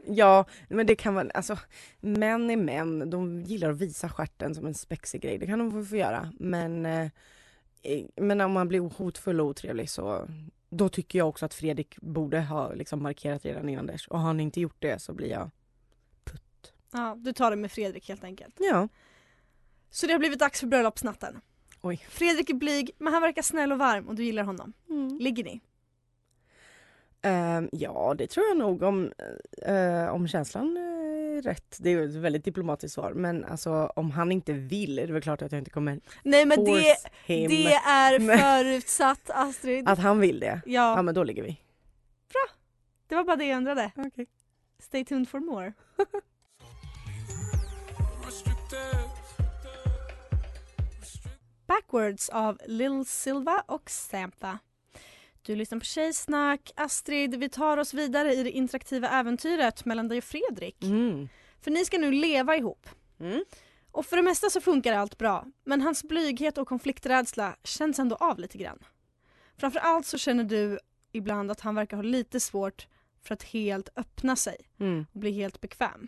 Ja, 0.09 0.45
men 0.69 0.85
det 0.87 0.95
kan 0.95 1.13
man, 1.13 1.31
alltså 1.33 1.57
män 1.99 2.49
är 2.49 2.57
män, 2.57 3.09
de 3.09 3.41
gillar 3.41 3.69
att 3.69 3.77
visa 3.77 4.09
stjärten 4.09 4.55
som 4.55 4.65
en 4.65 4.73
spexig 4.73 5.21
grej, 5.21 5.37
det 5.37 5.45
kan 5.45 5.59
de 5.59 5.85
få, 5.85 5.95
göra. 5.95 6.33
Men, 6.39 6.85
eh, 6.85 7.09
men 8.15 8.41
om 8.41 8.51
man 8.51 8.67
blir 8.67 8.79
hotfull 8.79 9.41
och 9.41 9.47
otrevlig 9.47 9.89
så 9.89 10.27
då 10.69 10.89
tycker 10.89 11.19
jag 11.19 11.29
också 11.29 11.45
att 11.45 11.53
Fredrik 11.53 11.97
borde 11.97 12.41
ha 12.41 12.73
liksom 12.73 13.03
markerat 13.03 13.45
redan 13.45 13.69
innan 13.69 13.85
dess. 13.85 14.07
Och 14.07 14.19
har 14.19 14.27
han 14.27 14.39
inte 14.39 14.61
gjort 14.61 14.77
det 14.79 15.01
så 15.01 15.13
blir 15.13 15.29
jag 15.29 15.51
Ja, 16.91 17.15
du 17.17 17.33
tar 17.33 17.49
det 17.49 17.57
med 17.57 17.71
Fredrik 17.71 18.09
helt 18.09 18.23
enkelt. 18.23 18.55
Ja. 18.59 18.87
Så 19.89 20.07
det 20.07 20.13
har 20.13 20.19
blivit 20.19 20.39
dags 20.39 20.59
för 20.59 20.67
bröllopsnatten. 20.67 21.41
Oj. 21.81 22.05
Fredrik 22.09 22.49
är 22.49 22.53
blyg, 22.53 22.91
men 22.97 23.13
han 23.13 23.21
verkar 23.21 23.41
snäll 23.41 23.71
och 23.71 23.77
varm 23.77 24.07
och 24.07 24.15
du 24.15 24.23
gillar 24.23 24.43
honom. 24.43 24.73
Mm. 24.89 25.17
Ligger 25.19 25.43
ni? 25.43 25.61
Ehm, 27.21 27.69
ja, 27.71 28.15
det 28.17 28.27
tror 28.27 28.45
jag 28.47 28.57
nog 28.57 28.83
om, 28.83 29.11
eh, 29.61 30.07
om 30.07 30.27
känslan 30.27 30.77
är 30.77 31.41
rätt. 31.41 31.77
Det 31.79 31.89
är 31.89 31.93
ju 31.93 32.05
ett 32.05 32.15
väldigt 32.15 32.45
diplomatiskt 32.45 32.95
svar. 32.95 33.13
Men 33.13 33.45
alltså 33.45 33.91
om 33.95 34.11
han 34.11 34.31
inte 34.31 34.53
vill 34.53 34.99
är 34.99 35.07
det 35.07 35.13
väl 35.13 35.21
klart 35.21 35.41
att 35.41 35.51
jag 35.51 35.59
inte 35.59 35.71
kommer 35.71 35.99
Nej 36.23 36.45
men 36.45 36.63
det, 36.63 36.95
him. 37.25 37.49
det 37.49 37.73
är 37.73 38.19
förutsatt 38.37 39.29
Astrid. 39.29 39.89
Att 39.89 39.99
han 39.99 40.19
vill 40.19 40.39
det? 40.39 40.61
Ja. 40.65 40.95
Ja 40.95 41.01
men 41.01 41.15
då 41.15 41.23
ligger 41.23 41.43
vi. 41.43 41.61
Det 43.07 43.15
var 43.15 43.23
bara 43.23 43.35
det 43.35 43.45
jag 43.45 43.57
undrade. 43.57 43.91
Okay. 43.95 44.25
Stay 44.79 45.05
tuned 45.05 45.29
for 45.29 45.39
more. 45.39 45.73
Backwards 51.67 52.29
av 52.29 52.59
Lil 52.65 53.05
Silva 53.05 53.63
och 53.67 53.89
Sampa. 53.89 54.59
Du 55.41 55.55
lyssnar 55.55 55.79
på 55.79 55.85
Tjejsnack. 55.85 56.71
Astrid, 56.75 57.35
vi 57.35 57.49
tar 57.49 57.77
oss 57.77 57.93
vidare 57.93 58.33
i 58.33 58.43
det 58.43 58.51
interaktiva 58.51 59.09
äventyret 59.09 59.85
mellan 59.85 60.07
dig 60.07 60.17
och 60.17 60.23
Fredrik. 60.23 60.83
Mm. 60.83 61.29
För 61.61 61.71
ni 61.71 61.85
ska 61.85 61.97
nu 61.97 62.11
leva 62.11 62.57
ihop. 62.57 62.89
Mm. 63.19 63.45
Och 63.91 64.05
för 64.05 64.17
det 64.17 64.23
mesta 64.23 64.49
så 64.49 64.61
funkar 64.61 64.93
allt 64.93 65.17
bra. 65.17 65.45
Men 65.63 65.81
hans 65.81 66.03
blyghet 66.03 66.57
och 66.57 66.67
konflikträdsla 66.67 67.55
känns 67.63 67.99
ändå 67.99 68.15
av 68.15 68.39
lite 68.39 68.57
grann. 68.57 68.79
Framförallt 69.57 70.05
så 70.05 70.17
känner 70.17 70.43
du 70.43 70.79
ibland 71.11 71.51
att 71.51 71.59
han 71.61 71.75
verkar 71.75 71.97
ha 71.97 72.03
lite 72.03 72.39
svårt 72.39 72.87
för 73.23 73.33
att 73.33 73.43
helt 73.43 73.89
öppna 73.95 74.35
sig 74.35 74.57
Mm. 74.79 75.05
och 75.13 75.19
bli 75.19 75.31
helt 75.31 75.61
bekväm. 75.61 76.07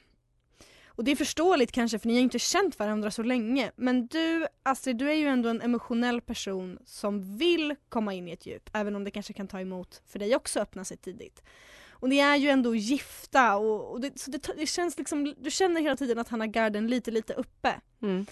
Och 1.00 1.06
det 1.06 1.12
är 1.12 1.16
förståeligt 1.16 1.72
kanske 1.72 2.00
för 2.00 2.08
ni 2.08 2.14
har 2.14 2.22
inte 2.22 2.40
känt 2.40 2.80
varandra 2.80 3.12
så 3.12 3.24
länge 3.24 3.72
men 3.76 4.08
du 4.08 4.48
Astrid, 4.64 4.98
du 4.98 5.10
är 5.10 5.14
ju 5.14 5.28
ändå 5.28 5.50
en 5.50 5.62
emotionell 5.62 6.22
person 6.22 6.80
som 6.86 7.38
vill 7.38 7.76
komma 7.90 8.14
in 8.14 8.28
i 8.28 8.32
ett 8.32 8.46
djup 8.46 8.70
även 8.74 8.96
om 8.96 9.04
det 9.04 9.12
kanske 9.12 9.34
kan 9.34 9.48
ta 9.48 9.60
emot 9.60 10.02
för 10.06 10.20
dig 10.20 10.36
också 10.36 10.60
att 10.60 10.68
öppna 10.68 10.86
sig 10.86 10.98
tidigt. 10.98 11.44
Och 11.90 12.10
ni 12.10 12.18
är 12.18 12.36
ju 12.36 12.50
ändå 12.50 12.76
gifta 12.76 13.58
och, 13.58 13.92
och 13.92 14.02
det, 14.02 14.20
så 14.20 14.32
det, 14.32 14.50
det 14.58 14.66
känns 14.66 14.98
liksom, 14.98 15.34
du 15.38 15.52
känner 15.52 15.82
hela 15.82 15.96
tiden 15.96 16.20
att 16.20 16.28
han 16.28 16.40
har 16.40 16.48
garden 16.48 16.88
lite 16.88 17.12
lite 17.12 17.34
uppe. 17.34 17.82
Mm. 18.02 18.26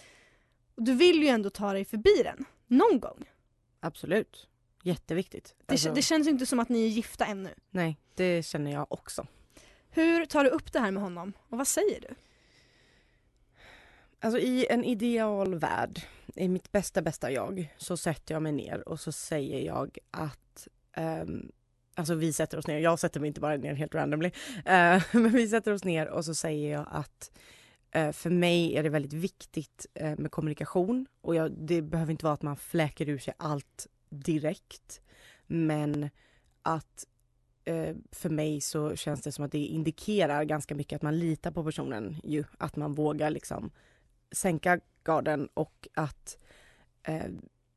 Och 0.76 0.84
du 0.84 0.94
vill 0.94 1.24
ju 1.24 1.28
ändå 1.28 1.50
ta 1.50 1.74
dig 1.74 1.86
förbi 1.86 2.24
den, 2.24 2.46
någon 2.68 3.00
gång. 3.00 3.30
Absolut. 3.80 4.48
Jätteviktigt. 4.84 5.56
Det, 5.66 5.74
Alltså, 5.74 5.94
det 5.94 6.02
känns 6.02 6.28
ju 6.28 6.32
inte 6.32 6.46
som 6.46 6.60
att 6.60 6.70
ni 6.70 6.86
är 6.86 6.90
gifta 6.90 7.26
ännu. 7.26 7.50
Nej, 7.70 7.98
det 8.16 8.46
känner 8.46 8.72
jag 8.72 8.92
också. 8.92 9.28
Hur 9.90 10.26
tar 10.26 10.44
du 10.44 10.50
upp 10.50 10.74
det 10.74 10.80
här 10.80 10.92
med 10.92 11.04
honom 11.04 11.34
och 11.50 11.58
vad 11.58 11.68
säger 11.68 12.02
du? 12.02 12.16
Alltså 14.20 14.40
i 14.40 14.68
en 14.70 14.84
ideal 14.84 15.56
värld, 15.56 16.02
i 16.36 16.48
mitt 16.48 16.72
bästa 16.72 17.02
bästa 17.02 17.32
jag, 17.32 17.74
så 17.78 17.98
sätter 17.98 18.36
jag 18.36 18.44
mig 18.44 18.52
ner 18.52 18.90
och 18.90 19.00
så 19.00 19.12
säger 19.12 19.66
jag 19.66 19.98
att 20.12 20.68
um, 20.98 21.52
Alltså 21.98 22.16
vi 22.16 22.34
sätter 22.34 22.58
oss 22.58 22.68
ner, 22.68 22.80
jag 22.80 23.00
sätter 23.00 23.20
mig 23.20 23.28
inte 23.28 23.42
bara 23.42 23.58
ner 23.58 23.74
helt 23.74 23.96
randomly. 23.96 24.28
Uh, 24.58 25.04
men 25.12 25.30
vi 25.30 25.48
sätter 25.48 25.74
oss 25.74 25.84
ner 25.84 26.08
och 26.08 26.26
så 26.26 26.36
säger 26.36 26.72
jag 26.72 26.86
att 26.92 27.32
uh, 27.98 28.12
för 28.12 28.30
mig 28.30 28.76
är 28.76 28.84
det 28.84 28.90
väldigt 28.90 29.14
viktigt 29.14 29.86
uh, 30.02 30.16
med 30.18 30.32
kommunikation 30.32 31.06
och 31.22 31.36
jag, 31.36 31.52
det 31.52 31.82
behöver 31.82 32.12
inte 32.12 32.26
vara 32.26 32.34
att 32.34 32.42
man 32.42 32.58
fläker 32.58 33.10
ur 33.10 33.18
sig 33.18 33.34
allt 33.38 33.88
direkt. 34.10 35.02
Men 35.48 36.10
att 36.62 37.08
för 38.12 38.30
mig 38.30 38.62
så 38.62 38.96
känns 38.96 39.22
det 39.22 39.32
som 39.32 39.46
att 39.46 39.52
det 39.52 39.66
indikerar 39.66 40.44
ganska 40.44 40.76
mycket 40.76 40.96
att 40.96 41.02
man 41.02 41.20
litar 41.20 41.52
på 41.52 41.64
personen 41.64 42.16
ju. 42.24 42.44
Att 42.58 42.76
man 42.76 42.94
vågar 42.94 43.30
liksom 43.30 43.72
sänka 44.32 44.80
garden 45.04 45.50
och 45.54 45.88
att 45.94 46.38
eh, 47.04 47.26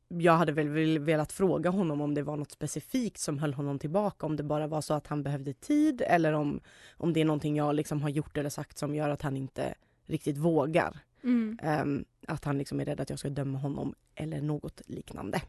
jag 0.07 0.33
hade 0.33 0.51
väl 0.51 0.99
velat 0.99 1.31
fråga 1.31 1.69
honom 1.69 2.01
om 2.01 2.13
det 2.13 2.23
var 2.23 2.37
något 2.37 2.51
specifikt 2.51 3.19
som 3.19 3.39
höll 3.39 3.53
honom 3.53 3.79
tillbaka. 3.79 4.25
Om 4.25 4.35
det 4.35 4.43
bara 4.43 4.67
var 4.67 4.81
så 4.81 4.93
att 4.93 5.07
han 5.07 5.23
behövde 5.23 5.53
tid 5.53 6.01
eller 6.05 6.33
om, 6.33 6.59
om 6.97 7.13
det 7.13 7.21
är 7.21 7.25
någonting 7.25 7.55
jag 7.55 7.75
liksom 7.75 8.01
har 8.01 8.09
gjort 8.09 8.37
eller 8.37 8.49
sagt 8.49 8.77
som 8.77 8.95
gör 8.95 9.09
att 9.09 9.21
han 9.21 9.37
inte 9.37 9.73
riktigt 10.05 10.37
vågar. 10.37 10.99
Mm. 11.23 11.59
Ehm, 11.61 12.05
att 12.27 12.45
han 12.45 12.57
liksom 12.57 12.79
är 12.79 12.85
rädd 12.85 13.01
att 13.01 13.09
jag 13.09 13.19
ska 13.19 13.29
döma 13.29 13.57
honom 13.57 13.95
eller 14.15 14.41
något 14.41 14.81
liknande. 14.85 15.41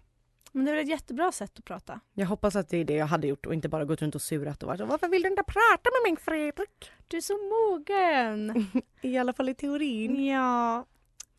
Men 0.52 0.64
det 0.64 0.70
är 0.70 0.74
väl 0.74 0.84
ett 0.84 0.90
jättebra 0.90 1.32
sätt 1.32 1.58
att 1.58 1.64
prata. 1.64 2.00
Jag 2.14 2.26
hoppas 2.26 2.56
att 2.56 2.68
det 2.68 2.76
är 2.76 2.84
det 2.84 2.94
jag 2.94 3.06
hade 3.06 3.26
gjort 3.26 3.46
och 3.46 3.54
inte 3.54 3.68
bara 3.68 3.84
gått 3.84 4.02
runt 4.02 4.14
och 4.14 4.22
surat 4.22 4.62
och 4.62 4.66
varit 4.66 4.80
så, 4.80 4.86
varför 4.86 5.08
vill 5.08 5.22
du 5.22 5.28
inte 5.28 5.42
prata 5.42 5.90
med 5.90 6.12
mig 6.12 6.24
Fredrik? 6.24 6.90
Du 7.08 7.16
är 7.16 7.20
så 7.20 7.34
mogen! 7.34 8.66
I 9.00 9.18
alla 9.18 9.32
fall 9.32 9.48
i 9.48 9.54
teorin. 9.54 10.24
Ja. 10.24 10.84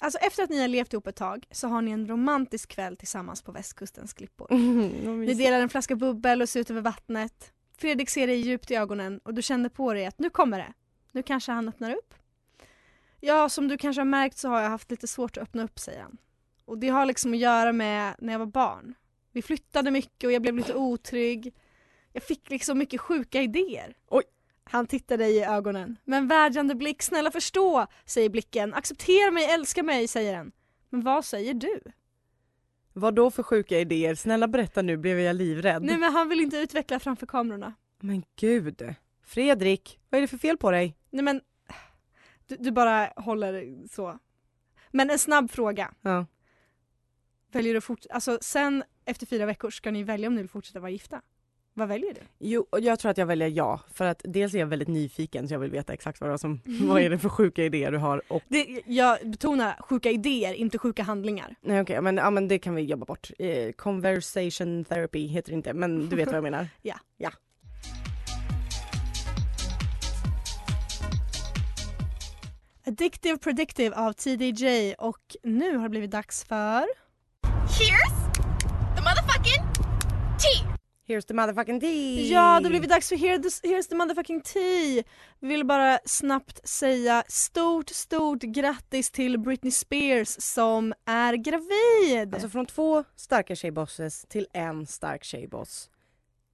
Alltså 0.03 0.19
efter 0.19 0.43
att 0.43 0.49
ni 0.49 0.61
har 0.61 0.67
levt 0.67 0.93
ihop 0.93 1.07
ett 1.07 1.15
tag 1.15 1.45
så 1.51 1.67
har 1.67 1.81
ni 1.81 1.91
en 1.91 2.07
romantisk 2.07 2.69
kväll 2.69 2.97
tillsammans 2.97 3.41
på 3.41 3.51
västkustens 3.51 4.13
klippor. 4.13 4.47
Ni 5.25 5.33
delar 5.33 5.59
en 5.59 5.69
flaska 5.69 5.95
bubbel 5.95 6.41
och 6.41 6.49
ser 6.49 6.59
ut 6.59 6.69
över 6.69 6.81
vattnet. 6.81 7.53
Fredrik 7.77 8.09
ser 8.09 8.27
dig 8.27 8.35
djupt 8.35 8.71
i 8.71 8.75
ögonen 8.75 9.19
och 9.23 9.33
du 9.33 9.41
känner 9.41 9.69
på 9.69 9.93
dig 9.93 10.05
att 10.05 10.19
nu 10.19 10.29
kommer 10.29 10.57
det. 10.57 10.73
Nu 11.11 11.23
kanske 11.23 11.51
han 11.51 11.69
öppnar 11.69 11.91
upp. 11.91 12.13
Ja, 13.19 13.49
som 13.49 13.67
du 13.67 13.77
kanske 13.77 13.99
har 13.99 14.05
märkt 14.05 14.37
så 14.37 14.49
har 14.49 14.61
jag 14.61 14.69
haft 14.69 14.91
lite 14.91 15.07
svårt 15.07 15.37
att 15.37 15.43
öppna 15.43 15.63
upp, 15.63 15.79
säger 15.79 16.01
han. 16.01 16.17
Och 16.65 16.77
det 16.77 16.89
har 16.89 17.05
liksom 17.05 17.33
att 17.33 17.39
göra 17.39 17.71
med 17.71 18.15
när 18.19 18.33
jag 18.33 18.39
var 18.39 18.45
barn. 18.45 18.93
Vi 19.31 19.41
flyttade 19.41 19.91
mycket 19.91 20.27
och 20.27 20.31
jag 20.31 20.41
blev 20.41 20.55
lite 20.55 20.73
otrygg. 20.73 21.53
Jag 22.13 22.23
fick 22.23 22.49
liksom 22.49 22.77
mycket 22.77 23.01
sjuka 23.01 23.41
idéer. 23.41 23.97
Oj. 24.07 24.23
Han 24.65 24.87
tittar 24.87 25.17
dig 25.17 25.35
i 25.35 25.43
ögonen. 25.43 25.97
Med 26.03 26.17
en 26.17 26.27
vädjande 26.27 26.75
blick, 26.75 27.01
snälla 27.01 27.31
förstå, 27.31 27.87
säger 28.05 28.29
blicken. 28.29 28.73
Acceptera 28.73 29.31
mig, 29.31 29.45
älska 29.45 29.83
mig, 29.83 30.07
säger 30.07 30.37
den. 30.37 30.51
Men 30.89 31.01
vad 31.01 31.25
säger 31.25 31.53
du? 31.53 31.81
Vad 32.93 33.15
då 33.15 33.31
för 33.31 33.43
sjuka 33.43 33.79
idéer? 33.79 34.15
Snälla 34.15 34.47
berätta 34.47 34.81
nu, 34.81 34.97
blev 34.97 35.19
jag 35.19 35.35
livrädd. 35.35 35.83
Nej 35.83 35.97
men 35.97 36.13
han 36.13 36.29
vill 36.29 36.39
inte 36.39 36.57
utveckla 36.57 36.99
framför 36.99 37.25
kamerorna. 37.25 37.73
Men 37.99 38.23
gud. 38.35 38.95
Fredrik, 39.23 39.99
vad 40.09 40.17
är 40.17 40.21
det 40.21 40.27
för 40.27 40.37
fel 40.37 40.57
på 40.57 40.71
dig? 40.71 40.97
Nej 41.09 41.23
men, 41.23 41.41
du, 42.47 42.55
du 42.55 42.71
bara 42.71 43.13
håller 43.15 43.87
så. 43.87 44.19
Men 44.91 45.09
en 45.09 45.19
snabb 45.19 45.51
fråga. 45.51 45.93
Ja. 46.01 46.25
Väljer 47.51 47.73
du 47.73 47.81
fort, 47.81 48.05
alltså 48.09 48.37
sen 48.41 48.83
efter 49.05 49.25
fyra 49.25 49.45
veckor 49.45 49.69
ska 49.69 49.91
ni 49.91 50.03
välja 50.03 50.27
om 50.27 50.35
ni 50.35 50.41
vill 50.41 50.49
fortsätta 50.49 50.79
vara 50.79 50.91
gifta. 50.91 51.21
Vad 51.75 51.87
väljer 51.87 52.13
du? 52.13 52.19
Jo, 52.39 52.65
jag 52.71 52.99
tror 52.99 53.11
att 53.11 53.17
jag 53.17 53.25
väljer 53.25 53.47
ja. 53.47 53.79
För 53.93 54.05
att 54.05 54.21
dels 54.23 54.53
är 54.53 54.59
jag 54.59 54.67
väldigt 54.67 54.87
nyfiken 54.87 55.47
så 55.47 55.53
jag 55.53 55.59
vill 55.59 55.71
veta 55.71 55.93
exakt 55.93 56.21
vad, 56.21 56.29
det 56.29 56.33
är 56.33 56.37
som, 56.37 56.59
vad 56.65 57.01
är 57.01 57.09
det 57.09 57.19
för 57.19 57.29
sjuka 57.29 57.63
idéer 57.63 57.91
du 57.91 57.97
har. 57.97 58.21
Och, 58.27 58.41
Det, 58.47 58.81
jag 58.85 59.17
betonar 59.23 59.75
sjuka 59.79 60.11
idéer, 60.11 60.53
inte 60.53 60.77
sjuka 60.77 61.03
handlingar. 61.03 61.55
nej 61.61 61.81
okej, 61.81 62.01
men, 62.01 62.17
ja, 62.17 62.29
men 62.29 62.47
det 62.47 62.59
kan 62.59 62.75
vi 62.75 62.81
jobba 62.81 63.05
bort. 63.05 63.31
Eh, 63.39 63.71
conversation 63.71 64.85
therapy 64.85 65.27
heter 65.27 65.51
det 65.51 65.55
inte, 65.55 65.73
men 65.73 66.09
du 66.09 66.15
vet 66.15 66.27
vad 66.27 66.35
jag 66.35 66.43
menar. 66.43 66.67
Ja. 66.81 66.95
Ja. 67.17 67.31
Addictive 72.87 73.37
Predictive 73.37 73.95
av 73.95 74.13
TDJ 74.13 74.93
och 74.97 75.35
nu 75.43 75.75
har 75.77 75.83
det 75.83 75.89
blivit 75.89 76.11
dags 76.11 76.43
för... 76.43 76.85
Here's 77.67 78.33
the 78.95 79.01
motherfucking 79.01 79.63
tea. 80.39 80.72
Here's 81.13 81.25
the 81.25 81.33
motherfucking 81.33 81.79
tea! 81.79 82.27
Ja, 82.31 82.59
det 82.59 82.65
har 82.65 82.69
blivit 82.69 82.89
dags 82.89 83.09
för 83.09 83.15
Here's 83.15 83.89
the 83.89 83.95
motherfucking 83.95 84.41
tea! 84.41 85.03
Vi 85.39 85.47
vill 85.47 85.65
bara 85.65 85.99
snabbt 86.05 86.67
säga 86.67 87.23
stort, 87.27 87.89
stort 87.89 88.41
grattis 88.41 89.11
till 89.11 89.39
Britney 89.39 89.71
Spears 89.71 90.27
som 90.41 90.93
är 91.05 91.33
gravid! 91.33 92.33
Alltså 92.33 92.49
från 92.49 92.65
två 92.65 93.03
starka 93.15 93.55
tjejbosses 93.55 94.25
till 94.29 94.47
en 94.53 94.87
stark 94.87 95.23
tjejboss. 95.23 95.89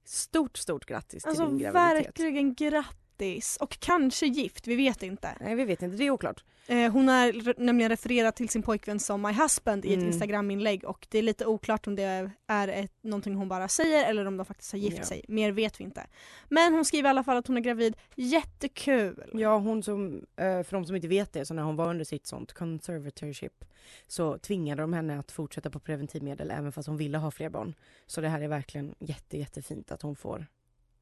Stort, 0.04 0.56
stort 0.56 0.86
grattis 0.86 1.22
till 1.22 1.28
Alltså 1.30 1.46
din 1.46 1.58
graviditet. 1.58 2.06
verkligen 2.06 2.54
grattis! 2.54 3.56
Och 3.60 3.78
kanske 3.80 4.26
gift, 4.26 4.66
vi 4.66 4.76
vet 4.76 5.02
inte. 5.02 5.36
Nej 5.40 5.54
vi 5.54 5.64
vet 5.64 5.82
inte, 5.82 5.96
det 5.96 6.04
är 6.04 6.10
oklart. 6.10 6.44
Eh, 6.70 6.92
hon 6.92 7.08
har 7.08 7.32
re- 7.32 7.54
nämligen 7.58 7.88
refererat 7.90 8.36
till 8.36 8.48
sin 8.48 8.62
pojkvän 8.62 9.00
som 9.00 9.22
my 9.22 9.32
husband 9.32 9.84
i 9.84 9.88
ett 9.88 9.94
Mm. 9.94 10.06
instagraminlägg 10.06 10.84
och 10.84 11.06
det 11.10 11.18
är 11.18 11.22
lite 11.22 11.46
oklart 11.46 11.86
om 11.86 11.96
det 11.96 12.30
är 12.46 12.68
ett, 12.68 12.92
någonting 13.00 13.34
hon 13.34 13.48
bara 13.48 13.68
säger 13.68 14.10
eller 14.10 14.24
om 14.24 14.36
de 14.36 14.46
faktiskt 14.46 14.72
har 14.72 14.78
gift 14.78 14.98
Ja. 14.98 15.04
sig. 15.04 15.24
Mer 15.28 15.52
vet 15.52 15.80
vi 15.80 15.84
inte. 15.84 16.06
Men 16.48 16.72
hon 16.74 16.84
skriver 16.84 17.08
i 17.08 17.10
alla 17.10 17.24
fall 17.24 17.36
att 17.36 17.46
hon 17.46 17.56
är 17.56 17.60
gravid. 17.60 17.96
Jättekul! 18.14 19.24
Ja 19.34 19.58
hon 19.58 19.82
som, 19.82 20.14
eh, 20.36 20.62
för 20.62 20.72
de 20.72 20.84
som 20.86 20.96
inte 20.96 21.08
vet 21.08 21.32
det, 21.32 21.46
så 21.46 21.54
när 21.54 21.62
hon 21.62 21.76
var 21.76 21.90
under 21.90 22.04
sitt 22.04 22.26
sånt 22.26 22.52
conservatorship 22.52 23.64
så 24.06 24.38
tvingade 24.38 24.82
de 24.82 24.92
henne 24.92 25.18
att 25.18 25.30
fortsätta 25.32 25.70
på 25.70 25.80
preventivmedel 25.80 26.50
även 26.50 26.72
fast 26.72 26.88
hon 26.88 26.96
ville 26.96 27.18
ha 27.18 27.30
fler 27.30 27.48
barn. 27.48 27.74
Så 28.06 28.20
det 28.20 28.28
här 28.28 28.40
är 28.40 28.48
verkligen 28.48 28.94
jätte, 28.98 29.38
jättefint 29.38 29.92
att 29.92 30.02
hon 30.02 30.16
får, 30.16 30.46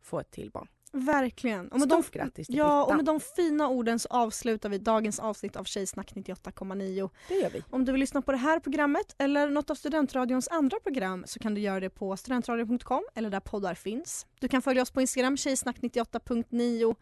få 0.03 0.21
ett 0.21 0.31
till 0.31 0.51
barn. 0.51 0.69
Verkligen. 0.93 1.69
Och 1.69 1.79
med, 1.79 1.89
de, 1.89 2.03
Stort 2.03 2.15
grattis 2.15 2.47
till 2.47 2.57
ja, 2.57 2.85
och 2.85 2.97
med 2.97 3.05
de 3.05 3.21
fina 3.21 3.69
orden 3.69 3.99
så 3.99 4.09
avslutar 4.09 4.69
vi 4.69 4.79
dagens 4.79 5.19
avsnitt 5.19 5.57
av 5.57 5.65
Tjejsnack 5.65 6.13
98,9. 6.15 7.11
Det 7.29 7.35
gör 7.35 7.51
vi. 7.51 7.63
Om 7.71 7.85
du 7.85 7.93
vill 7.93 8.01
lyssna 8.01 8.23
på 8.23 8.33
det 8.33 8.39
här 8.39 8.61
programmet 8.61 9.15
eller 9.19 9.51
något 9.51 9.71
av 9.71 9.75
Studentradions 9.75 10.49
andra 10.49 10.81
program 10.81 11.25
så 11.27 11.39
kan 11.39 11.55
du 11.55 11.61
göra 11.61 11.81
det 11.81 11.91
på 11.91 12.17
studentradion.com 12.17 13.03
eller 13.15 13.31
där 13.31 13.41
poddar 13.41 13.75
finns. 13.75 14.27
Du 14.41 14.49
kan 14.49 14.63
följa 14.63 14.83
oss 14.83 14.91
på 14.91 15.01
Instagram, 15.01 15.37
tjejsnack98.9. 15.37 16.97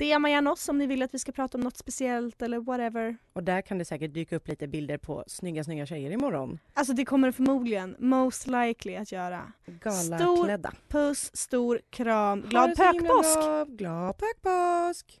DMa 0.00 0.30
gärna 0.30 0.52
oss 0.52 0.68
om 0.68 0.78
ni 0.78 0.86
vill 0.86 1.02
att 1.02 1.14
vi 1.14 1.18
ska 1.18 1.32
prata 1.32 1.58
om 1.58 1.64
något 1.64 1.76
speciellt 1.76 2.42
eller 2.42 2.58
whatever. 2.58 3.16
Och 3.32 3.44
där 3.44 3.62
kan 3.62 3.78
det 3.78 3.84
säkert 3.84 4.14
dyka 4.14 4.36
upp 4.36 4.48
lite 4.48 4.68
bilder 4.68 4.98
på 4.98 5.24
snygga, 5.26 5.64
snygga 5.64 5.86
tjejer 5.86 6.10
imorgon. 6.10 6.58
Alltså 6.74 6.92
det 6.92 7.04
kommer 7.04 7.28
det 7.28 7.32
förmodligen, 7.32 7.96
most 7.98 8.46
likely 8.46 8.96
att 8.96 9.12
göra. 9.12 9.52
Galaklädda. 9.66 10.72
Puss, 10.88 11.36
stor 11.36 11.80
kram, 11.90 12.40
glad 12.40 12.76
pökpåsk! 12.76 13.38
Glad 13.68 14.14
pökpåsk! 14.18 15.20